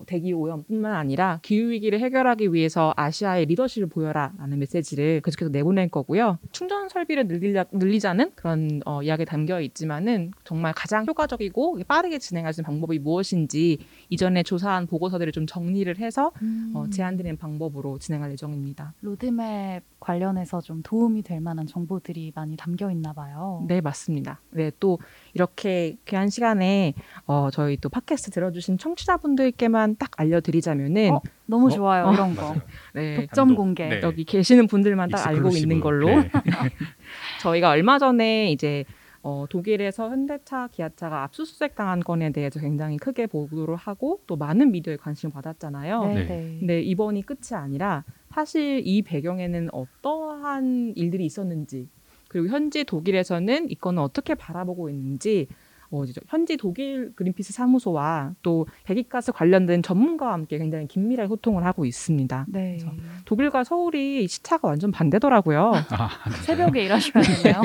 [0.07, 6.39] 대기 오염뿐만 아니라 기후 위기를 해결하기 위해서 아시아의 리더십을 보여라라는 메시지를 계속해서 내보낼 거고요.
[6.53, 12.61] 충전 설비를 늘리자, 늘리자는 그런 어, 이야기 담겨 있지만은 정말 가장 효과적이고 빠르게 진행할 수
[12.61, 13.78] 있는 방법이 무엇인지
[14.09, 18.95] 이전에 조사한 보고서들을 좀 정리를 해서 음, 어, 제안드리는 방법으로 진행할 예정입니다.
[19.01, 23.64] 로드맵 관련해서 좀 도움이 될 만한 정보들이 많이 담겨 있나 봐요.
[23.68, 24.41] 네, 맞습니다.
[24.51, 24.99] 네, 또
[25.39, 26.95] 이렇게 귀한 시간에
[27.26, 31.20] 어, 저희 또 팟캐스트 들어주신 청취자분들께만 딱 알려드리자면은 어?
[31.47, 31.70] 너무 어?
[31.70, 32.07] 좋아요.
[32.07, 32.57] 어, 이런 거.
[32.93, 33.55] 네, 독점.
[33.55, 33.89] 공개.
[33.89, 34.01] 네.
[34.03, 35.80] 여기 계시는 분들만 딱 알고 있는 exclusive.
[35.80, 36.30] 걸로 네.
[37.41, 38.84] 저희가 얼마 전에 이제
[39.22, 44.97] 어, 독일에서 현대차, 기아차가 압수수색 당한 건에 대해서 굉장히 크게 보도를 하고 또 많은 미디어에
[44.97, 46.05] 관심을 받았잖아요.
[46.07, 46.24] 네, 네.
[46.24, 46.57] 네.
[46.59, 51.89] 근데 이번이 끝이 아니라 사실 이 배경에는 어떠한 일들이 있었는지
[52.29, 55.49] 그리고 현지 독일에서는 이 건을 어떻게 바라보고 있는지
[55.91, 62.47] 어, 현지 독일 그린피스 사무소와 또 배기가스 관련된 전문가와 함께 굉장히 긴밀하게 소통을 하고 있습니다.
[62.49, 62.76] 네.
[62.79, 62.93] 그래서
[63.24, 65.72] 독일과 서울이 시차가 완전 반대더라고요.
[65.91, 66.09] 아,
[66.45, 67.62] 새벽에 일하셔야 되네요.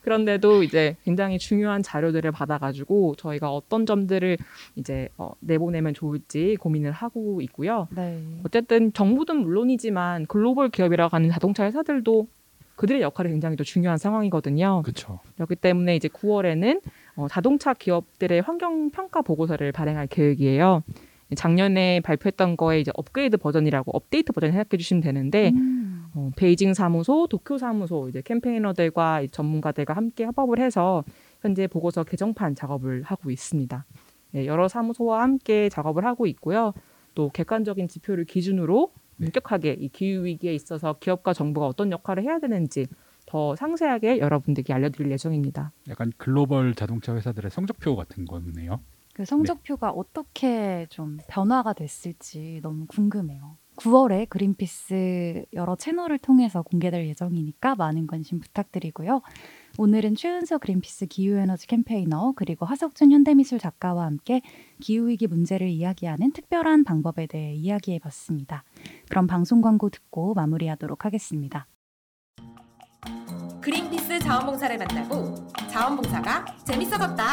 [0.00, 4.38] 그런데도 이제 굉장히 중요한 자료들을 받아가지고 저희가 어떤 점들을
[4.76, 7.86] 이제 어, 내보내면 좋을지 고민을 하고 있고요.
[7.90, 8.22] 네.
[8.44, 12.28] 어쨌든 정부든 물론이지만 글로벌 기업이라고 하는 자동차 회사들도
[12.78, 14.82] 그들의 역할이 굉장히 또 중요한 상황이거든요.
[14.82, 15.18] 그렇죠.
[15.34, 16.80] 그렇기 때문에 이제 9월에는
[17.16, 20.84] 어, 자동차 기업들의 환경 평가 보고서를 발행할 계획이에요.
[21.34, 26.06] 작년에 발표했던 거에 이제 업그레이드 버전이라고 업데이트 버전 생각해 주시면 되는데 음.
[26.14, 31.02] 어, 베이징 사무소, 도쿄 사무소 이제 캠페이너들과 이 전문가들과 함께 협업을 해서
[31.42, 33.84] 현재 보고서 개정판 작업을 하고 있습니다.
[34.30, 36.72] 네, 여러 사무소와 함께 작업을 하고 있고요.
[37.16, 39.26] 또 객관적인 지표를 기준으로 네.
[39.26, 42.86] 엄격하게 이 기후 위기에 있어서 기업과 정부가 어떤 역할을 해야 되는지
[43.26, 45.72] 더 상세하게 여러분들께 알려드릴 예정입니다.
[45.90, 48.80] 약간 글로벌 자동차 회사들의 성적표 같은 거네요.
[49.12, 53.56] 그 성적표가 어떻게 좀 변화가 됐을지 너무 궁금해요.
[53.76, 59.20] 9월에 그린피스 여러 채널을 통해서 공개될 예정이니까 많은 관심 부탁드리고요.
[59.76, 64.40] 오늘은 최은서 그린피스 기후에너지 캠페이너 그리고 하석준 현대미술 작가와 함께
[64.80, 68.64] 기후위기 문제를 이야기하는 특별한 방법에 대해 이야기해봤습니다.
[69.08, 71.66] 그럼 방송 광고 듣고 마무리하도록 하겠습니다.
[73.60, 77.24] 그린피스 자원봉사를 만나고 자원봉사가 재밌어졌다.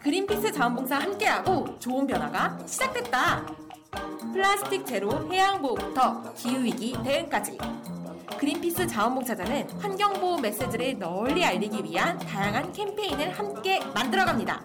[0.00, 3.46] 그린피스 자원봉사 함께하고 좋은 변화가 시작됐다.
[4.32, 7.56] 플라스틱 제로 해양 보호부터 기후 위기 대응까지.
[8.38, 14.60] 그린피스 자원봉사자는 환경보호 메시지를 널리 알리기 위한 다양한 캠페인을 함께 만들어갑니다.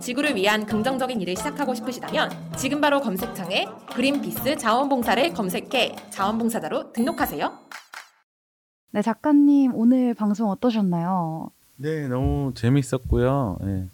[0.00, 7.58] 지구를 위한 긍정적인 일을 시작하고 싶으시다면 지금 바로 검색창에 그린피스 자원봉사를 검색해 자원봉사자로 등록하세요.
[8.92, 11.50] 네, 작가님 오늘 방송 어떠셨나요?
[11.76, 13.58] 네, 너무 재밌었고요.
[13.64, 13.86] 예.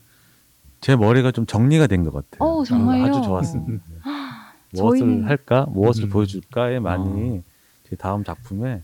[0.80, 2.48] 제 머리가 좀 정리가 된 것 같아요.
[2.48, 3.04] 어, 정말요?
[3.06, 3.84] 아주 좋았습니다.
[4.72, 6.10] 무엇을 저희- 할까, 무엇을 음.
[6.10, 7.42] 보여줄까에 많이
[7.88, 8.82] 제 다음 작품에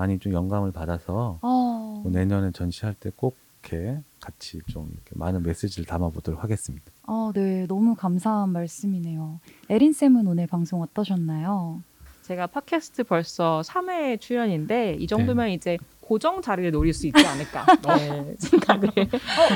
[0.00, 5.42] 많이 좀 영감을 받아서 어, 뭐 내년에 전시할 때 꼭 이렇게 같이 좀 이렇게 많은
[5.42, 6.86] 메시지를 담아보도록 하겠습니다.
[7.02, 9.38] 어, 네, 너무 감사한 말씀이네요.
[9.68, 11.82] 에린 쌤은 오늘 방송 어떠셨나요?
[12.22, 17.66] 제가 팟캐스트 벌써 3회 출연인데 이 정도면 이제 고정 자리를 노릴 수 있지 않을까
[17.98, 18.88] 네, 생각을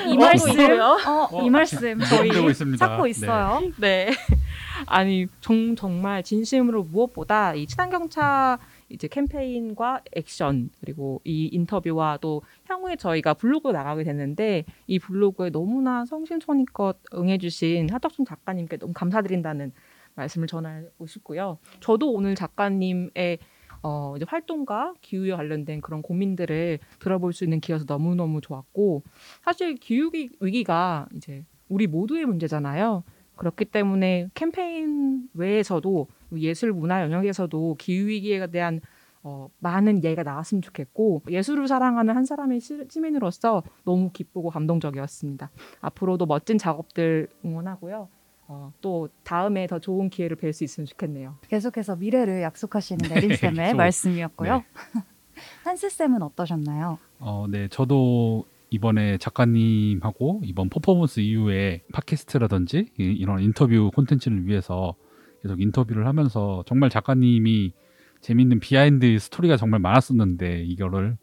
[0.09, 0.99] 이 어, 말씀, 있어요?
[1.33, 2.77] 어, 이 말씀 저희.
[2.77, 3.63] 찾고 있어요.
[3.81, 4.11] 네.
[4.87, 8.59] 아니 정, 정말 진심으로 무엇보다 이 친환경차
[8.95, 16.05] 이제 캠페인과 액션 그리고 이 인터뷰와 또 향후에 저희가 블로그 나가게 됐는데 이 블로그에 너무나
[16.07, 19.73] 성심성의껏 응해주신 하덕순 작가님께 너무 감사드린다는
[20.15, 21.59] 말씀을 전하고 싶고요.
[21.81, 23.39] 저도 오늘 작가님의
[23.83, 29.03] 어, 이제 활동과 기후에 관련된 그런 고민들을 들어볼 수 있는 기회여서 너무너무 좋았고
[29.43, 33.03] 사실 기후 위- 위기가 이제 우리 모두의 문제잖아요.
[33.37, 36.07] 그렇기 때문에 캠페인 외에서도
[36.37, 38.81] 예술 문화 영역에서도 기후 위기에 대한
[39.23, 45.51] 어, 많은 이야기가 나왔으면 좋겠고 예술을 사랑하는 한 사람의 시- 시민으로서 너무 기쁘고 감동적이었습니다.
[45.81, 48.09] 앞으로도 멋진 작업들 응원하고요.
[48.47, 51.37] 어, 또 다음에 더 좋은 기회로 뵐 수 있으면 좋겠네요.
[51.49, 54.63] 계속해서 미래를 약속하시는 네, 쌤의 좀, 말씀이었고요.
[55.65, 56.99] 한스 쌤은 어떠셨나요?
[57.19, 58.45] 어, 네, 저도
[58.75, 64.95] 이번에 작가님하고 이번 퍼포먼스 이후에 팟캐스트라든지 이- 이런 인터뷰 콘텐츠를 위해서
[65.43, 67.73] 계속 인터뷰를 하면서 정말 작가님이
[68.21, 71.17] 재밌는 비하인드 스토리가 정말 많았었는데 이거를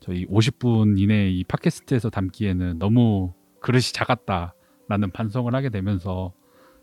[0.00, 6.32] 저희 50분 이내 이 팟캐스트에서 담기에는 너무 그릇이 작았다라는 반성을 하게 되면서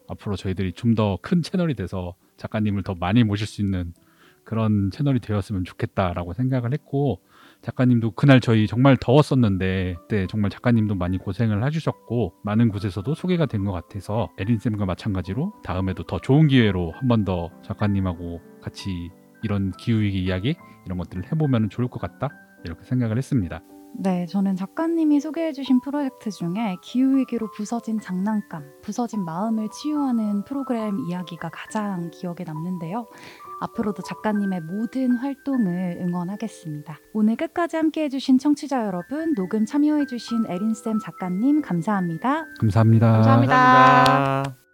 [0.07, 3.93] 앞으로 저희들이 좀 더 큰 채널이 돼서 작가님을 더 많이 모실 수 있는
[4.45, 7.19] 그런 채널이 되었으면 좋겠다라고 생각을 했고
[7.61, 13.65] 작가님도 그날 저희 정말 더웠었는데 그때 정말 작가님도 많이 고생을 해주셨고 많은 곳에서도 소개가 된
[13.65, 18.89] 것 같아서 에린쌤과 마찬가지로 다음에도 더 좋은 기회로 한 번 더 작가님하고 같이
[19.43, 20.55] 이런 기후위기 이야기
[20.85, 22.29] 이런 것들을 해보면 좋을 것 같다
[22.63, 23.61] 이렇게 생각을 했습니다.
[23.97, 32.09] 네, 저는 작가님이 소개해주신 프로젝트 중에 기후위기로 부서진 장난감, 부서진 마음을 치유하는 프로그램 이야기가 가장
[32.11, 33.07] 기억에 남는데요.
[33.59, 36.97] 앞으로도 작가님의 모든 활동을 응원하겠습니다.
[37.13, 42.45] 오늘 끝까지 함께 해주신 청취자 여러분, 녹음 참여해주신 에린쌤 작가님 감사합니다.
[42.59, 43.11] 감사합니다.
[43.11, 43.55] 감사합니다.
[43.55, 44.68] 감사합니다.